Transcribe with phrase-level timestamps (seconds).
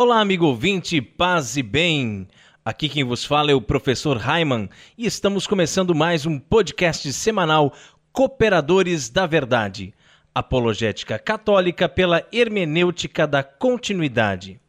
[0.00, 2.28] Olá, amigo ouvinte, paz e bem.
[2.64, 7.74] Aqui quem vos fala é o professor Raiman e estamos começando mais um podcast semanal
[8.12, 9.92] Cooperadores da Verdade,
[10.32, 14.60] apologética católica pela hermenêutica da continuidade.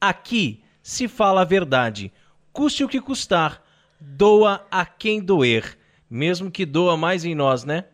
[0.00, 2.12] Aqui se fala a verdade,
[2.52, 3.62] custe o que custar,
[4.00, 5.78] doa a quem doer,
[6.10, 7.84] mesmo que doa mais em nós, né?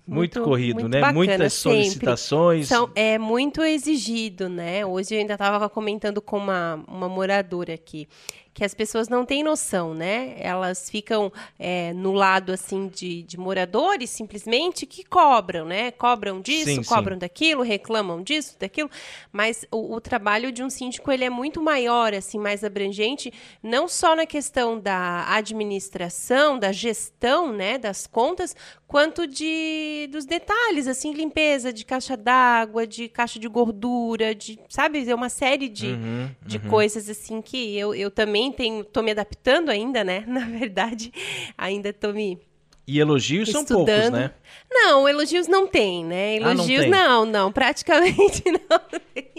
[0.07, 1.01] Muito, muito corrido, muito né?
[1.01, 2.67] Bacana, Muitas solicitações.
[2.69, 4.85] São, é muito exigido, né?
[4.87, 8.09] Hoje eu ainda estava comentando com uma, uma moradora aqui
[8.55, 10.35] que as pessoas não têm noção, né?
[10.39, 15.91] Elas ficam é, no lado assim de, de, moradores simplesmente que cobram, né?
[15.91, 17.21] Cobram disso, sim, cobram sim.
[17.21, 18.91] daquilo, reclamam disso, daquilo.
[19.33, 23.33] Mas o, o, trabalho de um síndico ele é muito maior, assim, mais abrangente,
[23.63, 28.55] não só na questão da administração, da gestão, né, das contas,
[28.87, 35.09] quanto de dos detalhes, assim, limpeza de caixa d'água, de caixa de gordura, de sabe,
[35.09, 36.69] é uma série de, uhum, de uhum.
[36.69, 40.25] coisas assim que eu, eu também também tenho, tô me adaptando ainda, né?
[40.27, 41.13] Na verdade,
[41.57, 42.39] ainda tô me
[42.87, 43.69] e elogios Estudando.
[43.69, 44.33] são poucos, né?
[44.71, 46.37] Não, elogios não tem, né?
[46.37, 49.33] Elogios ah, não, não, não, praticamente não tem.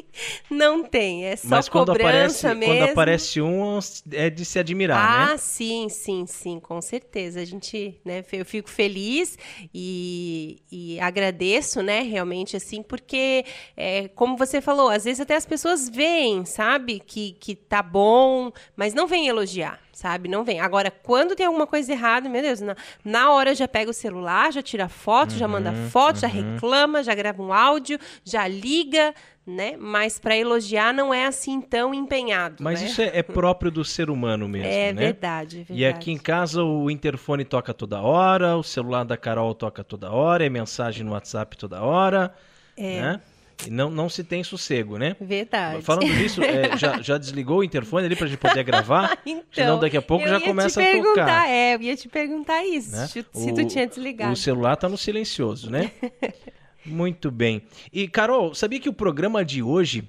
[0.50, 2.66] Não tem, é só Mas quando aparece, mesmo.
[2.66, 3.80] quando aparece um,
[4.12, 5.34] é de se admirar, ah, né?
[5.34, 7.42] Ah, sim, sim, sim, com certeza.
[7.42, 9.38] A gente, né, eu fico feliz
[9.74, 13.44] e, e agradeço, né, realmente, assim, porque,
[13.76, 18.52] é, como você falou, às vezes até as pessoas veem, sabe, que, que tá bom,
[18.76, 20.28] mas não vêm elogiar sabe?
[20.28, 20.60] Não vem.
[20.60, 24.52] Agora, quando tem alguma coisa errada, meu Deus, na, na hora já pega o celular,
[24.52, 26.22] já tira foto, uhum, já manda uhum, foto, uhum.
[26.22, 29.14] já reclama, já grava um áudio, já liga,
[29.46, 29.76] né?
[29.78, 32.56] Mas para elogiar não é assim tão empenhado.
[32.60, 32.88] Mas né?
[32.88, 35.02] isso é, é, próprio do ser humano mesmo, é né?
[35.06, 35.80] Verdade, é verdade.
[35.80, 40.12] E aqui em casa o interfone toca toda hora, o celular da Carol toca toda
[40.12, 42.34] hora, é mensagem no WhatsApp toda hora,
[42.76, 43.02] é.
[43.02, 43.22] né?
[43.70, 45.16] Não, não se tem sossego, né?
[45.20, 45.82] Verdade.
[45.82, 49.18] Falando nisso, é, já, já desligou o interfone ali pra gente poder gravar?
[49.26, 51.50] então, Senão daqui a pouco já começa a tocar.
[51.50, 53.08] É, eu ia te perguntar isso, né?
[53.08, 54.34] se, o, tu tinha desligado.
[54.34, 55.92] O celular tá no silencioso, né?
[56.86, 57.64] Muito bem.
[57.92, 60.04] E, Carol, sabia que o programa de hoje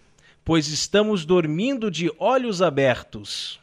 [0.45, 3.59] pois estamos dormindo de olhos abertos.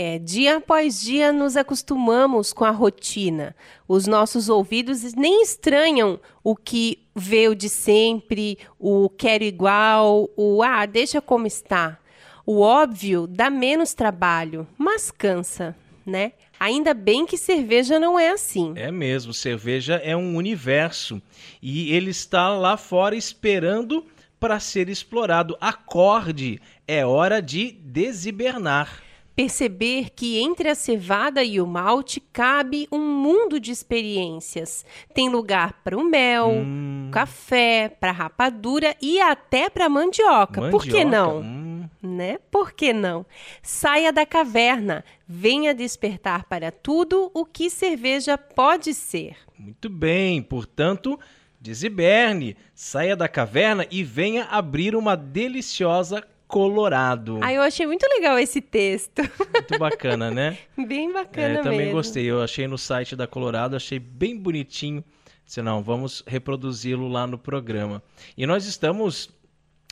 [0.00, 3.54] É, dia após dia nos acostumamos com a rotina.
[3.88, 10.86] Os nossos ouvidos nem estranham o que veio de sempre, o quero igual, o ah,
[10.86, 11.98] deixa como está.
[12.46, 15.76] O óbvio dá menos trabalho, mas cansa,
[16.06, 16.32] né?
[16.60, 18.74] Ainda bem que cerveja não é assim.
[18.76, 21.20] É mesmo, cerveja é um universo
[21.60, 24.06] e ele está lá fora esperando
[24.38, 25.56] para ser explorado.
[25.60, 29.02] Acorde, é hora de desibernar.
[29.38, 34.84] Perceber que entre a cevada e o malte cabe um mundo de experiências.
[35.14, 37.08] Tem lugar para o mel, hum.
[37.12, 40.60] café, para rapadura e até para mandioca.
[40.60, 40.70] mandioca.
[40.70, 41.38] Por que não?
[41.38, 41.88] Hum.
[42.02, 42.38] Né?
[42.50, 43.24] Por que não?
[43.62, 49.36] Saia da caverna, venha despertar para tudo o que cerveja pode ser.
[49.56, 51.16] Muito bem, portanto,
[51.60, 57.40] Diz Iberne, saia da caverna e venha abrir uma deliciosa Colorado.
[57.42, 59.20] Ah, eu achei muito legal esse texto.
[59.20, 60.56] Muito bacana, né?
[60.88, 61.92] bem bacana é, também mesmo.
[61.92, 62.24] gostei.
[62.24, 65.04] Eu achei no site da Colorado, achei bem bonitinho.
[65.44, 68.02] Disse, não, vamos reproduzi-lo lá no programa.
[68.34, 69.30] E nós estamos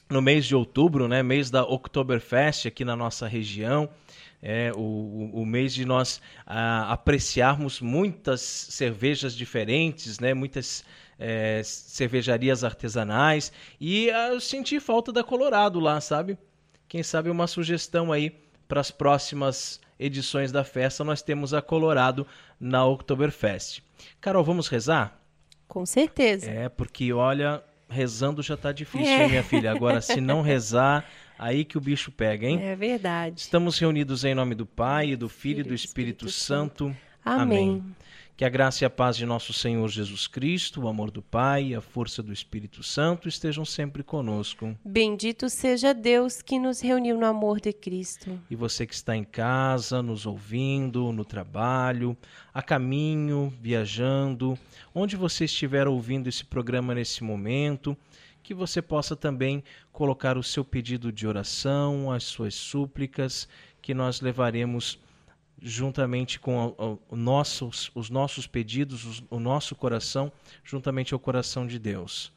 [0.09, 1.23] no mês de outubro, né?
[1.23, 3.89] Mês da Oktoberfest aqui na nossa região.
[4.43, 10.33] É o, o mês de nós ah, apreciarmos muitas cervejas diferentes, né?
[10.33, 10.85] Muitas
[11.19, 13.53] é, cervejarias artesanais.
[13.81, 16.39] E ah, eu senti falta da Colorado lá, sabe?
[16.89, 18.31] Quem sabe uma sugestão aí
[18.69, 21.05] para as próximas edições da festa.
[21.05, 22.27] Nós temos a Colorado
[22.61, 23.83] na Oktoberfest.
[24.21, 25.21] Carol, vamos rezar?
[25.67, 26.49] Com certeza.
[26.49, 29.23] É, porque olha, rezando já tá difícil, é.
[29.25, 29.73] hein, minha filha?
[29.73, 31.05] Agora, se não rezar,
[31.39, 32.61] aí que o bicho pega, hein?
[32.63, 33.41] É verdade.
[33.41, 36.89] Estamos reunidos em nome do Pai, do Filho e do Espírito, Espírito Santo.
[36.89, 37.06] Santo.
[37.27, 37.69] Amém.
[37.69, 37.97] Amém.
[38.37, 41.69] Que a graça e a paz de nosso Senhor Jesus Cristo, o amor do Pai
[41.69, 44.77] e a força do Espírito Santo estejam sempre conosco.
[44.85, 48.39] Bendito seja Deus que nos reuniu no amor de Cristo.
[48.51, 52.15] E você que está em casa, nos ouvindo, no trabalho,
[52.53, 54.57] a caminho, viajando,
[54.95, 57.97] onde você estiver ouvindo esse programa nesse momento,
[58.43, 63.49] que você possa também colocar o seu pedido de oração, as suas súplicas,
[63.81, 64.99] que nós levaremos
[65.61, 66.75] juntamente com
[67.09, 70.31] o, nossos, os nossos pedidos, os, o nosso coração,
[70.65, 72.33] juntamente ao coração de Deus.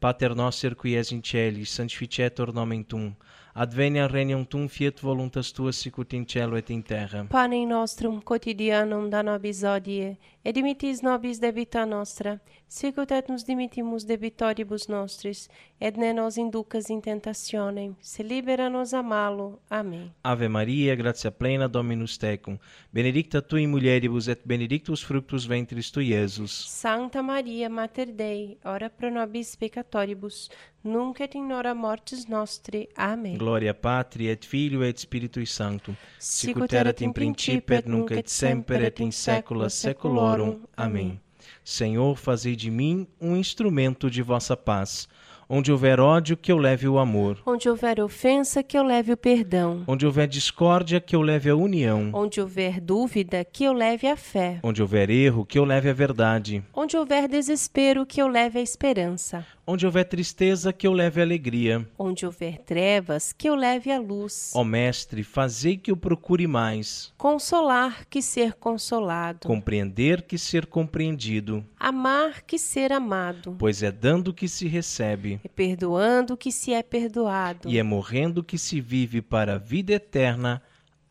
[0.00, 3.14] Pater noster qui es in celis, sanctificetur nomen tum,
[3.54, 7.26] advenia regnum fiat voluntas tua sicut in cielo et in terra.
[7.28, 14.04] Panem nostrum quotidianum da nobis hodie, et dimitis nobis debita nostra, sicut et nos dimittimus
[14.04, 15.48] debitoribus nostris,
[15.80, 19.60] et ne nos inducas in tentationem, se libera nos a malo.
[19.68, 20.10] Amém.
[20.22, 22.58] Ave Maria, gratia plena, Dominus tecum,
[22.92, 26.64] benedicta tu in mulieribus et benedictus fructus ventris tui, Iesus.
[26.68, 30.48] Santa Maria, Mater Dei, ora pro nobis peccatoribus,
[30.82, 32.88] nunc et in hora mortis nostri.
[32.94, 33.36] Amém.
[33.36, 38.84] Gloria Patri et Filio et Spiritui Sancto, sicut erat in principio et nunc et semper
[38.84, 40.29] et in saecula saeculorum.
[40.76, 41.20] Amém.
[41.64, 45.08] Senhor, fazei de mim um instrumento de vossa paz.
[45.52, 47.42] Onde houver ódio, que eu leve o amor.
[47.44, 49.82] Onde houver ofensa, que eu leve o perdão.
[49.84, 52.10] Onde houver discórdia, que eu leve a união.
[52.12, 54.60] Onde houver dúvida, que eu leve a fé.
[54.62, 56.62] Onde houver erro, que eu leve a verdade.
[56.72, 59.44] Onde houver desespero, que eu leve a esperança.
[59.70, 61.88] Onde houver tristeza, que eu leve alegria.
[61.96, 64.50] Onde houver trevas, que eu leve a luz.
[64.52, 67.14] Ó Mestre, fazei que eu procure mais.
[67.16, 69.46] Consolar que ser consolado.
[69.46, 71.64] Compreender que ser compreendido.
[71.78, 73.54] Amar que ser amado.
[73.60, 75.38] Pois é dando que se recebe.
[75.44, 77.68] É perdoando que se é perdoado.
[77.68, 80.60] E é morrendo que se vive para a vida eterna.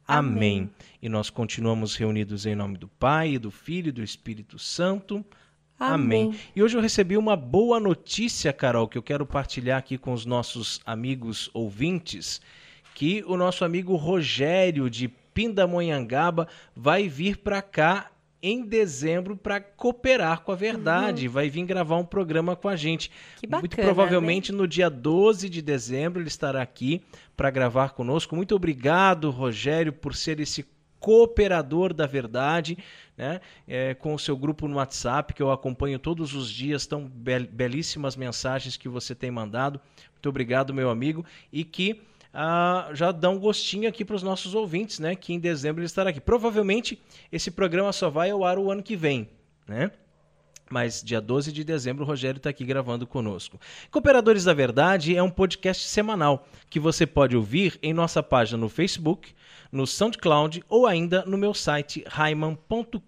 [0.05, 0.33] Amém.
[0.33, 0.69] Amém.
[1.01, 5.23] E nós continuamos reunidos em nome do Pai, do Filho e do Espírito Santo.
[5.79, 6.27] Amém.
[6.27, 6.39] Amém.
[6.53, 10.25] E hoje eu recebi uma boa notícia, Carol, que eu quero partilhar aqui com os
[10.25, 12.41] nossos amigos ouvintes,
[12.93, 18.11] que o nosso amigo Rogério de Pindamonhangaba vai vir para cá
[18.41, 21.27] em dezembro para cooperar com a verdade.
[21.27, 21.33] Uhum.
[21.33, 23.11] Vai vir gravar um programa com a gente.
[23.39, 24.57] Que bacana, Muito provavelmente né?
[24.57, 27.01] no dia 12 de dezembro ele estará aqui
[27.35, 28.35] para gravar conosco.
[28.35, 30.65] Muito obrigado, Rogério, por ser esse
[30.99, 32.77] cooperador da verdade,
[33.19, 33.41] né?
[33.67, 37.45] É, com o seu grupo no WhatsApp, que eu acompanho todos os dias, tão bel
[37.51, 39.79] belíssimas mensagens que você tem mandado.
[40.13, 42.01] Muito obrigado, meu amigo, e que
[42.33, 45.15] ah, já dá um gostinho aqui para os nossos ouvintes, né?
[45.15, 46.21] Que em dezembro ele estará aqui.
[46.21, 49.29] Provavelmente esse programa só vai ao ar o ano que vem,
[49.67, 49.91] né?
[50.69, 53.59] Mas dia 12 de dezembro o Rogério está aqui gravando conosco.
[53.89, 58.69] Cooperadores da Verdade é um podcast semanal que você pode ouvir em nossa página no
[58.69, 59.33] Facebook,
[59.71, 62.99] no SoundCloud ou ainda no meu site raiman.com.br.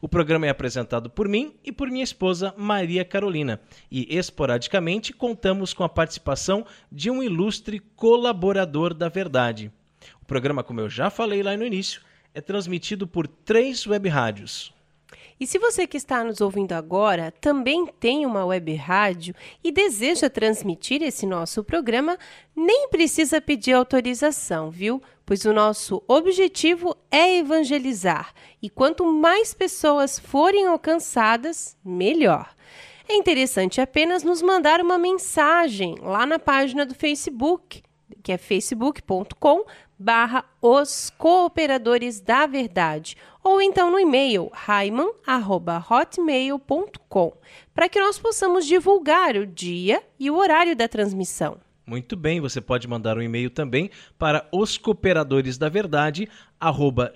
[0.00, 5.72] O programa é apresentado por mim e por minha esposa Maria Carolina e esporadicamente contamos
[5.72, 9.70] com a participação de um ilustre colaborador da Verdade.
[10.20, 12.00] O programa, como eu já falei lá no início,
[12.34, 14.75] é transmitido por três web rádios.
[15.38, 20.30] E se você que está nos ouvindo agora também tem uma web rádio e deseja
[20.30, 22.18] transmitir esse nosso programa,
[22.54, 25.02] nem precisa pedir autorização, viu?
[25.26, 32.54] Pois o nosso objetivo é evangelizar e quanto mais pessoas forem alcançadas, melhor.
[33.08, 37.82] É interessante apenas nos mandar uma mensagem lá na página do Facebook,
[38.22, 39.64] que é facebook.com
[39.98, 47.32] barra os cooperadores da verdade ou então no e-mail raiman@hotmail.com
[47.74, 51.58] para que nós possamos divulgar o dia e o horário da transmissão.
[51.86, 56.28] Muito bem, você pode mandar um e-mail também para os cooperadores da verdade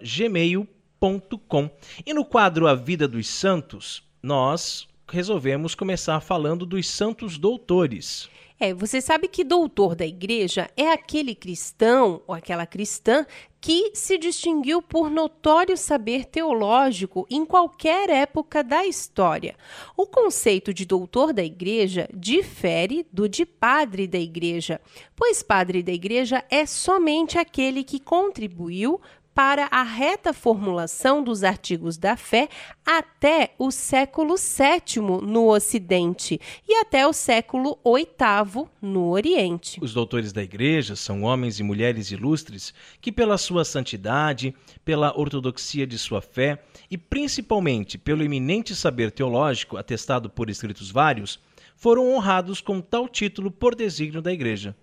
[0.02, 1.70] gmail.com.
[2.06, 8.30] E no quadro A Vida dos Santos, nós resolvemos começar falando dos santos doutores.
[8.62, 13.24] É, você sabe que doutor da igreja é aquele cristão ou aquela cristã
[13.58, 19.56] que se distinguiu por notório saber teológico em qualquer época da história.
[19.96, 24.78] O conceito de doutor da igreja difere do de padre da igreja,
[25.16, 29.00] pois padre da igreja é somente aquele que contribuiu
[29.34, 32.49] para a reta formulação dos artigos da fé
[32.84, 39.78] até o século VII no Ocidente e até o século VIII no Oriente.
[39.80, 45.87] Os doutores da Igreja são homens e mulheres ilustres que, pela sua santidade, pela ortodoxia
[45.87, 51.40] de sua fé e principalmente pelo eminente saber teológico atestado por escritos vários,
[51.76, 54.76] foram honrados com tal título por desígnio da Igreja.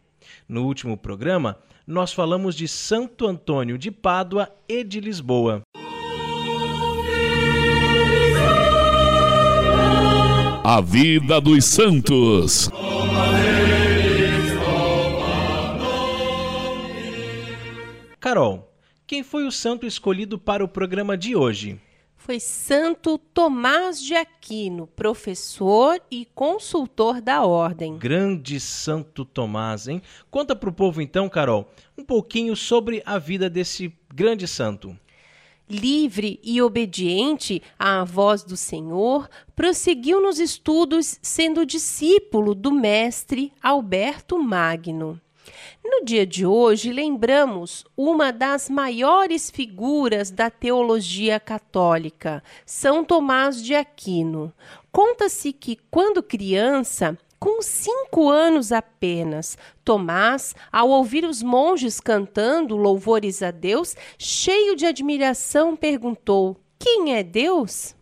[0.47, 5.61] No último programa, nós falamos de Santo Antônio de Pádua e de Lisboa.
[10.63, 12.69] A vida dos santos.
[18.19, 18.69] Carol,
[19.07, 21.79] quem foi o santo escolhido para o programa de hoje?
[22.27, 27.97] Foi Santo Tomás de Aquino, professor e consultor da ordem.
[27.97, 30.01] Grande Santo Tomás, hein?
[30.29, 34.93] Conta para o povo então, Carol, um pouquinho sobre a vida desse grande santo.
[35.69, 44.37] Livre e obediente à voz do Senhor, prosseguiu nos estudos, sendo discípulo do mestre Alberto
[44.37, 45.17] Magno.
[45.89, 53.73] No dia de hoje, lembramos uma das maiores figuras da teologia católica, São Tomás de
[53.73, 54.51] Aquino.
[54.91, 63.41] Conta-se que, quando criança, com cinco anos apenas, Tomás, ao ouvir os monges cantando louvores
[63.41, 67.95] a Deus, cheio de admiração, perguntou: Quem é Deus?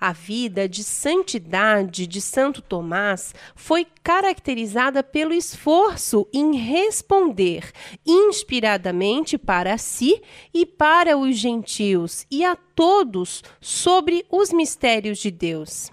[0.00, 7.72] A vida de santidade de Santo Tomás foi caracterizada pelo esforço em responder
[8.06, 10.20] inspiradamente para si
[10.52, 15.90] e para os gentios e a todos sobre os mistérios de Deus.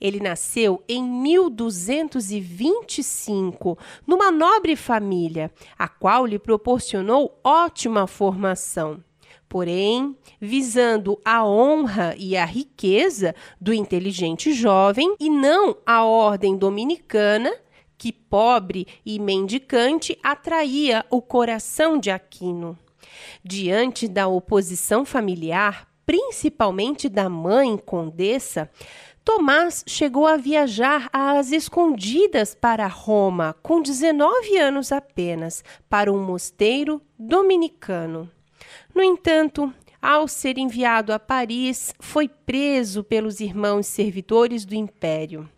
[0.00, 3.76] Ele nasceu em 1225,
[4.06, 9.02] numa nobre família, a qual lhe proporcionou ótima formação.
[9.54, 17.54] Porém, visando a honra e a riqueza do inteligente jovem e não a ordem dominicana,
[17.96, 22.76] que pobre e mendicante atraía o coração de Aquino.
[23.44, 28.68] Diante da oposição familiar, principalmente da mãe condessa,
[29.24, 37.00] Tomás chegou a viajar às escondidas para Roma, com 19 anos apenas, para um mosteiro
[37.16, 38.28] dominicano.
[38.94, 45.48] No entanto, ao ser enviado a Paris, foi preso pelos irmãos servidores do império.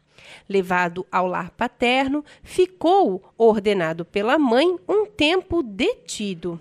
[0.49, 6.59] Levado ao lar paterno, ficou, ordenado pela mãe, um tempo detido.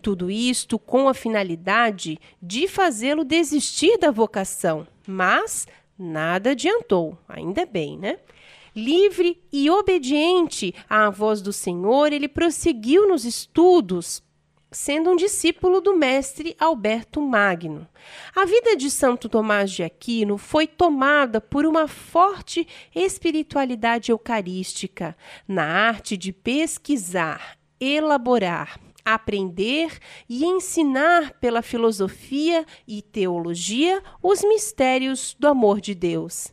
[0.00, 5.66] Tudo isto com a finalidade de fazê-lo desistir da vocação, mas
[5.98, 8.18] nada adiantou, ainda bem, né?
[8.76, 14.22] Livre e obediente à voz do Senhor, ele prosseguiu nos estudos,
[14.74, 17.86] sendo um discípulo do mestre Alberto Magno.
[18.34, 25.16] A vida de Santo Tomás de Aquino foi tomada por uma forte espiritualidade eucarística,
[25.46, 29.96] na arte de pesquisar, elaborar, aprender
[30.28, 36.52] e ensinar pela filosofia e teologia os mistérios do amor de Deus.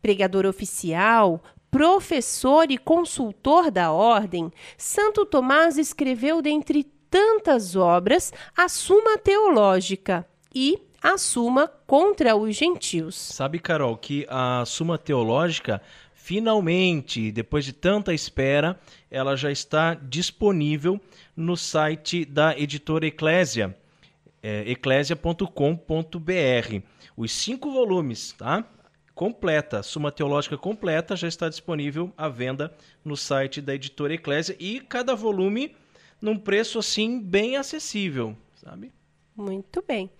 [0.00, 9.18] Pregador oficial, professor e consultor da ordem, Santo Tomás escreveu dentre tantas obras a Suma
[9.18, 13.14] Teológica e a Suma contra os gentios.
[13.14, 15.80] Sabe, Carol, que a Suma Teológica
[16.28, 18.78] finalmente, depois de tanta espera,
[19.10, 21.00] ela já está disponível
[21.34, 23.74] no site da editora Eclésia,
[24.42, 26.82] é, eclésia.com.br.
[27.16, 28.62] Os cinco volumes, tá?
[29.14, 34.80] Completa, Suma Teológica completa já está disponível à venda no site da editora Eclésia e
[34.80, 35.74] cada volume
[36.20, 38.92] num preço assim bem acessível, sabe?
[39.36, 40.10] Muito bem.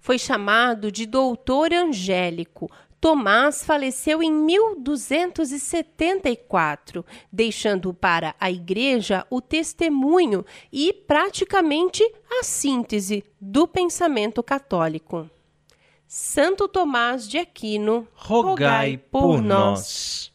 [0.00, 2.68] Foi chamado de doutor angélico.
[3.00, 12.02] Tomás faleceu em 1274, deixando para a igreja o testemunho e praticamente
[12.40, 15.30] a síntese do pensamento católico.
[16.08, 20.32] Santo Tomás de Aquino, rogai por nós.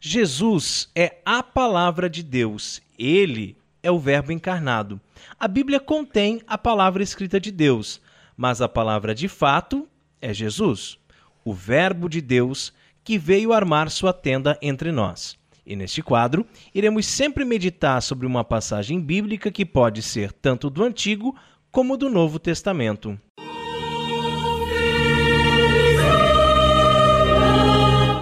[0.00, 2.82] Jesus é a palavra de Deus.
[2.98, 4.98] Ele é o Verbo encarnado.
[5.38, 8.00] A Bíblia contém a palavra escrita de Deus,
[8.36, 9.86] mas a palavra de fato
[10.20, 10.98] é Jesus,
[11.44, 12.72] o Verbo de Deus
[13.04, 15.36] que veio armar sua tenda entre nós.
[15.66, 20.82] E neste quadro, iremos sempre meditar sobre uma passagem bíblica que pode ser tanto do
[20.82, 21.36] Antigo
[21.70, 23.18] como do Novo Testamento.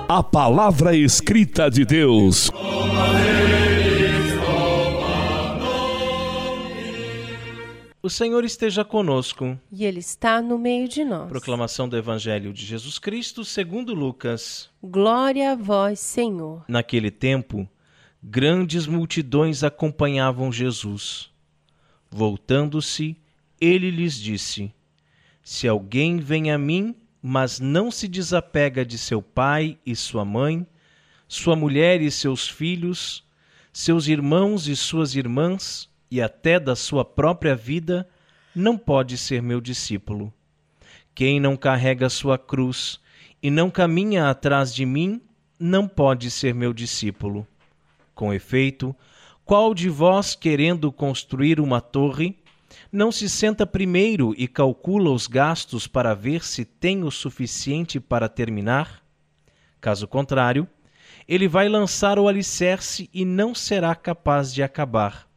[0.09, 2.50] A palavra escrita de Deus.
[8.04, 9.56] O Senhor esteja conosco.
[9.71, 11.28] E Ele está no meio de nós.
[11.28, 14.68] Proclamação do Evangelho de Jesus Cristo segundo Lucas.
[14.82, 16.64] Glória a vós, Senhor.
[16.66, 17.68] Naquele tempo,
[18.21, 21.30] grandes multidões acompanhavam Jesus.
[22.11, 23.16] Voltando-se,
[23.61, 24.75] ele lhes disse:
[25.40, 30.66] Se alguém vem a mim, mas não se desapega de seu pai e sua mãe,
[31.28, 33.23] sua mulher e seus filhos,
[33.73, 38.07] seus irmãos e suas irmãs, e até da sua própria vida,
[38.54, 40.31] não pode ser meu discípulo.
[41.14, 43.00] Quem não carrega sua cruz
[43.42, 45.23] e não caminha atrás de mim,
[45.59, 47.47] não pode ser meu discípulo.
[48.14, 48.95] Com efeito,
[49.42, 52.37] qual de vós, querendo construir uma torre,
[52.92, 58.28] não se senta primeiro e calcula os gastos para ver se tem o suficiente para
[58.28, 59.02] terminar?
[59.81, 60.69] Caso contrário,
[61.26, 65.31] ele vai lançar o alicerce e não será capaz de acabar.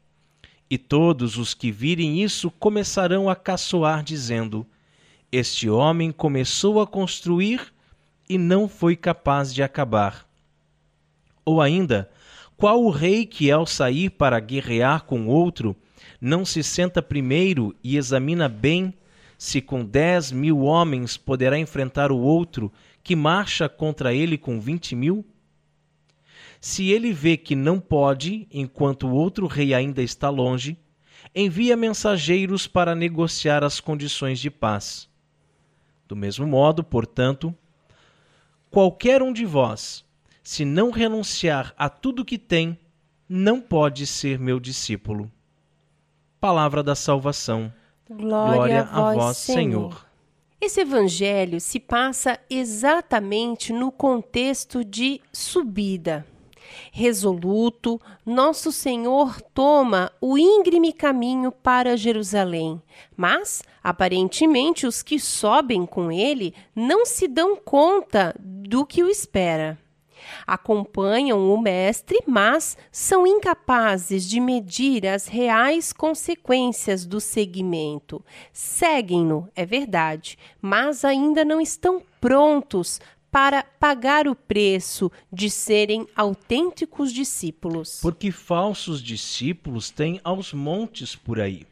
[0.69, 4.65] E todos os que virem isso começarão a caçoar, dizendo:
[5.31, 7.73] Este homem começou a construir
[8.27, 10.27] e não foi capaz de acabar.
[11.45, 12.09] Ou ainda,
[12.57, 15.75] qual o rei que, ao sair para guerrear com outro,
[16.19, 18.93] não se senta primeiro e examina bem
[19.37, 22.71] se com dez mil homens poderá enfrentar o outro
[23.03, 25.23] que marcha contra ele com vinte mil?
[26.67, 30.75] Se ele vê que não pode, enquanto o outro rei ainda está longe,
[31.35, 35.07] envia mensageiros para negociar as condições de paz.
[36.07, 37.53] Do mesmo modo, portanto,
[38.71, 40.03] qualquer um de vós,
[40.41, 42.79] se não renunciar a tudo que tem,
[43.29, 45.31] não pode ser meu discípulo.
[46.41, 47.71] Palavra da salvação.
[48.09, 49.59] Glória, Glória a vós, Senhor.
[49.59, 50.09] Senhor.
[50.59, 56.25] Esse evangelho se passa exatamente no contexto de subida.
[56.91, 62.81] Resoluto, nosso Senhor toma o íngreme caminho para Jerusalém,
[63.15, 69.77] mas aparentemente os que sobem com ele não se dão conta do que o espera.
[70.45, 78.23] Acompanham o Mestre, mas são incapazes de medir as reais consequências do seguimento.
[78.51, 82.99] Seguem-no, é verdade, mas ainda não estão prontos
[83.35, 87.99] para pagar o preço de serem autênticos discípulos.
[88.01, 91.67] Porque falsos discípulos têm aos montes por aí.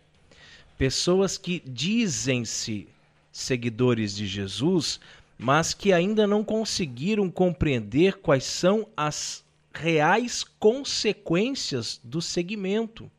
[0.78, 2.86] Pessoas que dizem-se
[3.32, 5.00] seguidores de Jesus,
[5.38, 9.42] mas que ainda não conseguiram compreender quais são as
[9.74, 13.10] reais consequências do seguimento.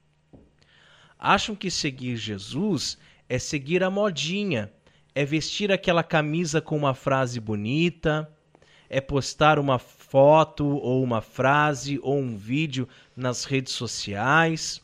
[1.19, 4.71] Acham que seguir Jesus é seguir a modinha,
[5.15, 8.29] é vestir aquela camisa com uma frase bonita,
[8.89, 14.83] é postar uma foto ou uma frase ou um vídeo nas redes sociais,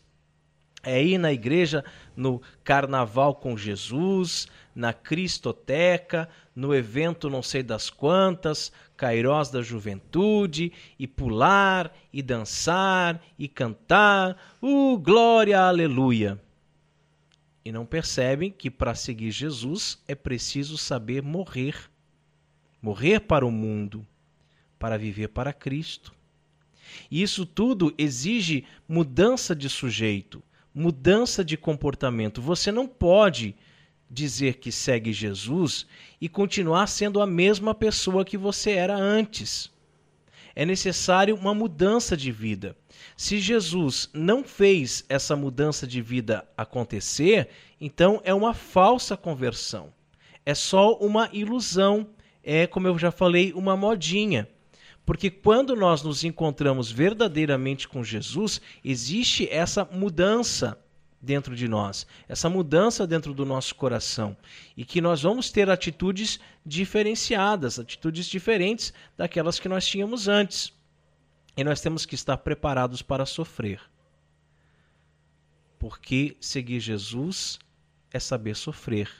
[0.83, 1.85] é ir na igreja
[2.17, 10.73] no Carnaval com Jesus, na Cristoteca, no evento não sei das quantas, Cairós da Juventude,
[10.99, 16.41] e pular, e dançar, e cantar, uh, glória, aleluia.
[17.71, 21.89] E não percebem que para seguir Jesus é preciso saber morrer
[22.83, 24.05] morrer para o mundo,
[24.77, 26.13] para viver para Cristo.
[27.09, 30.43] E isso tudo exige mudança de sujeito,
[30.75, 32.43] mudança de comportamento.
[32.43, 33.55] Você não pode
[34.11, 35.87] dizer que segue Jesus
[36.21, 39.71] e continuar sendo a mesma pessoa que você era antes.
[40.55, 42.77] É necessário uma mudança de vida.
[43.17, 47.49] Se Jesus não fez essa mudança de vida acontecer,
[47.81, 49.93] então é uma falsa conversão.
[50.45, 52.09] É só uma ilusão
[52.43, 54.49] é, como eu já falei, uma modinha.
[55.05, 60.79] Porque quando nós nos encontramos verdadeiramente com Jesus, existe essa mudança
[61.21, 64.37] dentro de nós, essa mudança dentro do nosso coração.
[64.77, 70.73] E que nós vamos ter atitudes diferenciadas, atitudes diferentes daquelas que nós tínhamos antes.
[71.57, 73.81] E nós temos que estar preparados para sofrer.
[75.79, 77.59] Porque seguir Jesus
[78.11, 79.11] é saber sofrer.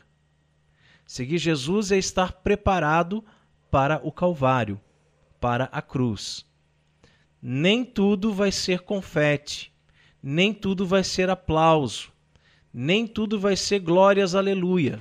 [1.07, 3.25] Seguir Jesus é estar preparado
[3.71, 4.81] para o Calvário,
[5.41, 6.47] para a cruz.
[7.43, 9.70] Nem tudo vai ser confete,
[10.23, 12.13] nem tudo vai ser aplauso,
[12.73, 15.01] nem tudo vai ser glórias, aleluia.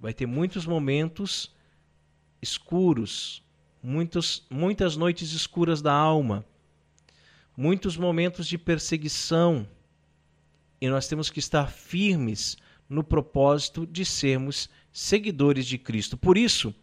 [0.00, 1.54] Vai ter muitos momentos
[2.40, 3.42] escuros,
[3.82, 6.44] muitos, muitas noites escuras da alma,
[7.56, 9.66] muitos momentos de perseguição,
[10.80, 12.56] e nós temos que estar firmes
[12.88, 16.16] no propósito de sermos seguidores de Cristo.
[16.16, 16.74] Por isso,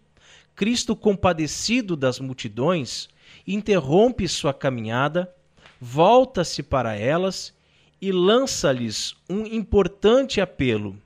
[0.56, 3.10] Cristo, compadecido das multidões,
[3.46, 5.34] interrompe sua caminhada,
[5.80, 7.54] volta-se para elas
[8.02, 10.98] e lança-lhes um importante apelo.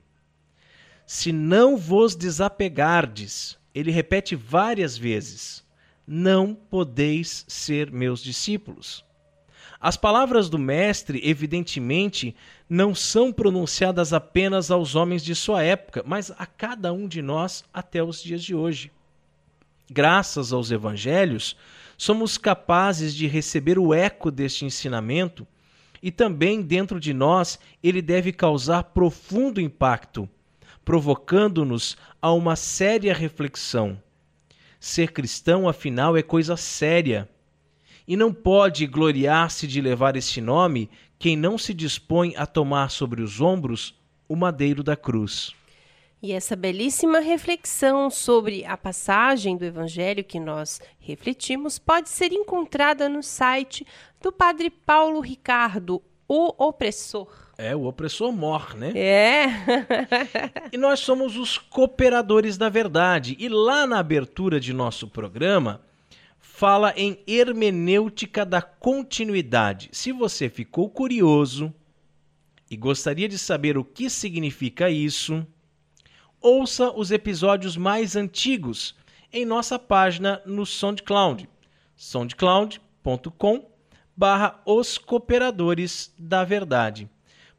[1.05, 5.63] Se não vos desapegardes, ele repete várias vezes,
[6.07, 9.03] não podeis ser meus discípulos.
[9.79, 12.33] As palavras do Mestre, evidentemente,
[12.69, 17.65] não são pronunciadas apenas aos homens de sua época, mas a cada um de nós
[17.73, 18.91] até os dias de hoje.
[19.91, 21.57] Graças aos evangelhos,
[21.97, 25.47] somos capazes de receber o eco deste ensinamento
[26.01, 30.27] e também dentro de nós ele deve causar profundo impacto,
[30.83, 34.01] provocando-nos a uma séria reflexão.
[34.79, 37.29] Ser cristão, afinal, é coisa séria
[38.07, 43.21] e não pode gloriar-se de levar este nome quem não se dispõe a tomar sobre
[43.21, 45.53] os ombros o madeiro da cruz.
[46.23, 53.09] E essa belíssima reflexão sobre a passagem do Evangelho que nós refletimos pode ser encontrada
[53.09, 53.85] no site
[54.21, 57.27] do Padre Paulo Ricardo, o opressor.
[57.57, 58.93] É, o opressor morre, né?
[58.95, 59.47] É.
[60.71, 63.35] e nós somos os cooperadores da verdade.
[63.37, 65.81] E lá na abertura de nosso programa,
[66.39, 69.89] fala em hermenêutica da continuidade.
[69.91, 71.73] Se você ficou curioso
[72.71, 75.45] e gostaria de saber o que significa isso,
[76.43, 78.93] ouça os episódios mais antigos
[79.31, 81.47] em nossa página no SoundCloud,
[81.95, 83.71] soundcloud.com
[84.15, 87.09] barra os cooperadores da verdade,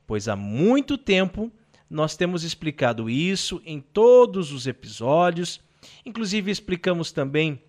[0.06, 1.50] pois há muito tempo
[1.88, 5.60] nós temos explicado isso em todos os episódios,
[6.04, 7.60] inclusive explicamos também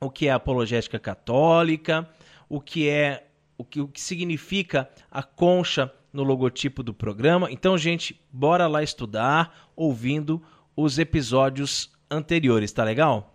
[0.00, 2.08] o que é apologética católica,
[2.48, 3.26] o que é
[3.58, 7.50] o que, o que significa a concha no logotipo do programa.
[7.50, 10.40] Então, gente, bora lá estudar ouvindo
[10.76, 13.34] os episódios anteriores, tá legal?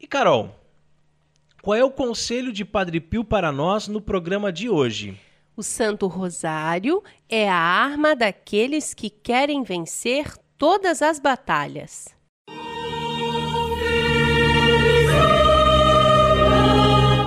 [0.00, 0.54] E Carol,
[1.60, 5.18] qual é o conselho de Padre Pio para nós no programa de hoje?
[5.56, 12.14] O Santo Rosário é a arma daqueles que querem vencer todas as batalhas.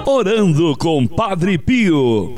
[0.06, 2.36] Orando com Padre Pio.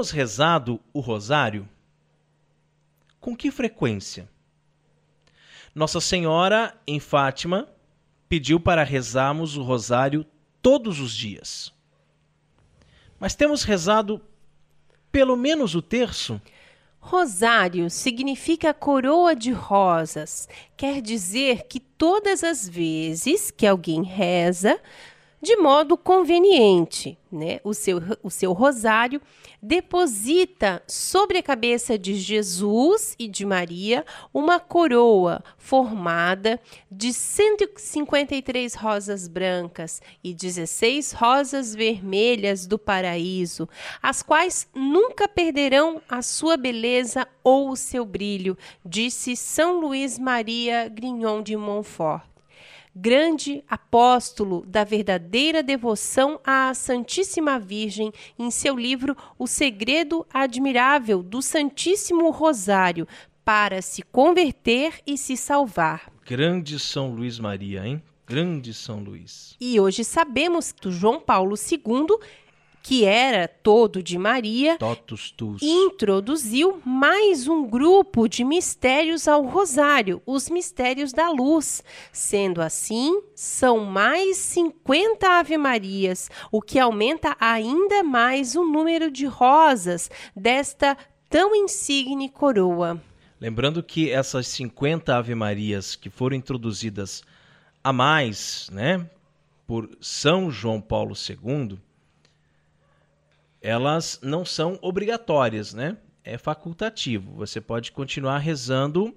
[0.00, 1.68] Temos rezado o rosário?
[3.20, 4.26] Com que frequência?
[5.74, 7.68] Nossa Senhora, em Fátima,
[8.26, 10.24] pediu para rezarmos o rosário
[10.62, 11.70] todos os dias.
[13.18, 14.22] Mas temos rezado
[15.12, 16.40] pelo menos o terço?
[16.98, 20.48] Rosário significa coroa de rosas.
[20.78, 24.80] Quer dizer que todas as vezes que alguém reza,
[25.42, 27.60] de modo conveniente, né?
[27.64, 29.20] O seu, o seu rosário
[29.62, 39.28] deposita sobre a cabeça de Jesus e de Maria uma coroa formada de 153 rosas
[39.28, 43.68] brancas e 16 rosas vermelhas do paraíso,
[44.02, 50.88] as quais nunca perderão a sua beleza ou o seu brilho, disse São Luís Maria
[50.88, 52.29] Grignon de Montfort
[52.94, 61.40] grande apóstolo da verdadeira devoção à Santíssima Virgem, em seu livro O Segredo Admirável do
[61.40, 63.06] Santíssimo Rosário,
[63.44, 66.12] para se converter e se salvar.
[66.26, 68.02] Grande São Luís Maria, hein?
[68.26, 69.56] Grande São Luís.
[69.60, 72.06] E hoje sabemos que João Paulo II
[72.82, 74.78] que era todo de Maria,
[75.62, 81.82] introduziu mais um grupo de mistérios ao Rosário, os mistérios da luz.
[82.12, 90.10] Sendo assim, são mais 50 Ave-Marias, o que aumenta ainda mais o número de rosas
[90.34, 90.96] desta
[91.28, 93.00] tão insigne coroa.
[93.40, 97.22] Lembrando que essas 50 Ave-Marias que foram introduzidas
[97.82, 99.08] a mais, né,
[99.66, 101.78] por São João Paulo II,
[103.60, 105.96] elas não são obrigatórias, né?
[106.24, 107.32] É facultativo.
[107.36, 109.14] Você pode continuar rezando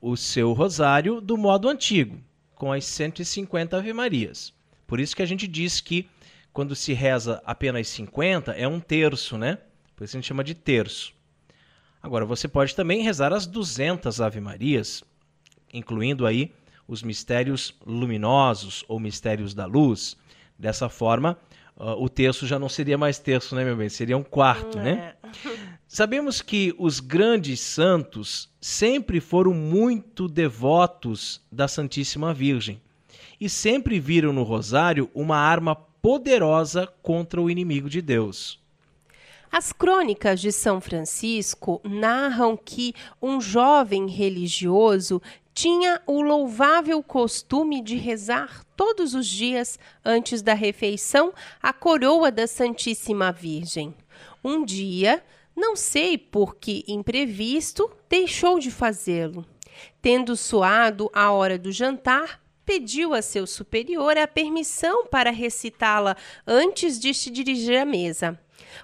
[0.00, 2.20] o seu rosário do modo antigo,
[2.54, 4.52] com as 150 Ave-Marias.
[4.86, 6.08] Por isso que a gente diz que
[6.52, 9.58] quando se reza apenas 50 é um terço, né?
[9.94, 11.12] Por isso a gente chama de terço.
[12.02, 15.02] Agora, você pode também rezar as 200 Ave-Marias,
[15.72, 16.52] incluindo aí
[16.86, 20.16] os mistérios luminosos ou mistérios da luz.
[20.58, 21.36] Dessa forma,
[21.76, 23.88] uh, o terço já não seria mais terço, né, meu bem?
[23.88, 25.14] Seria um quarto, né?
[25.22, 25.26] é.
[25.26, 25.32] né?
[25.86, 32.80] Sabemos que os grandes santos sempre foram muito devotos da Santíssima Virgem
[33.40, 38.60] e sempre viram no rosário uma arma poderosa contra o inimigo de Deus.
[39.50, 45.22] As crônicas de São Francisco narram que um jovem religioso
[45.56, 52.46] tinha o louvável costume de rezar todos os dias antes da refeição a coroa da
[52.46, 53.94] Santíssima Virgem.
[54.44, 55.24] Um dia,
[55.56, 59.46] não sei por que imprevisto, deixou de fazê-lo.
[60.02, 67.00] Tendo soado a hora do jantar, pediu a seu superior a permissão para recitá-la antes
[67.00, 68.38] de se dirigir à mesa.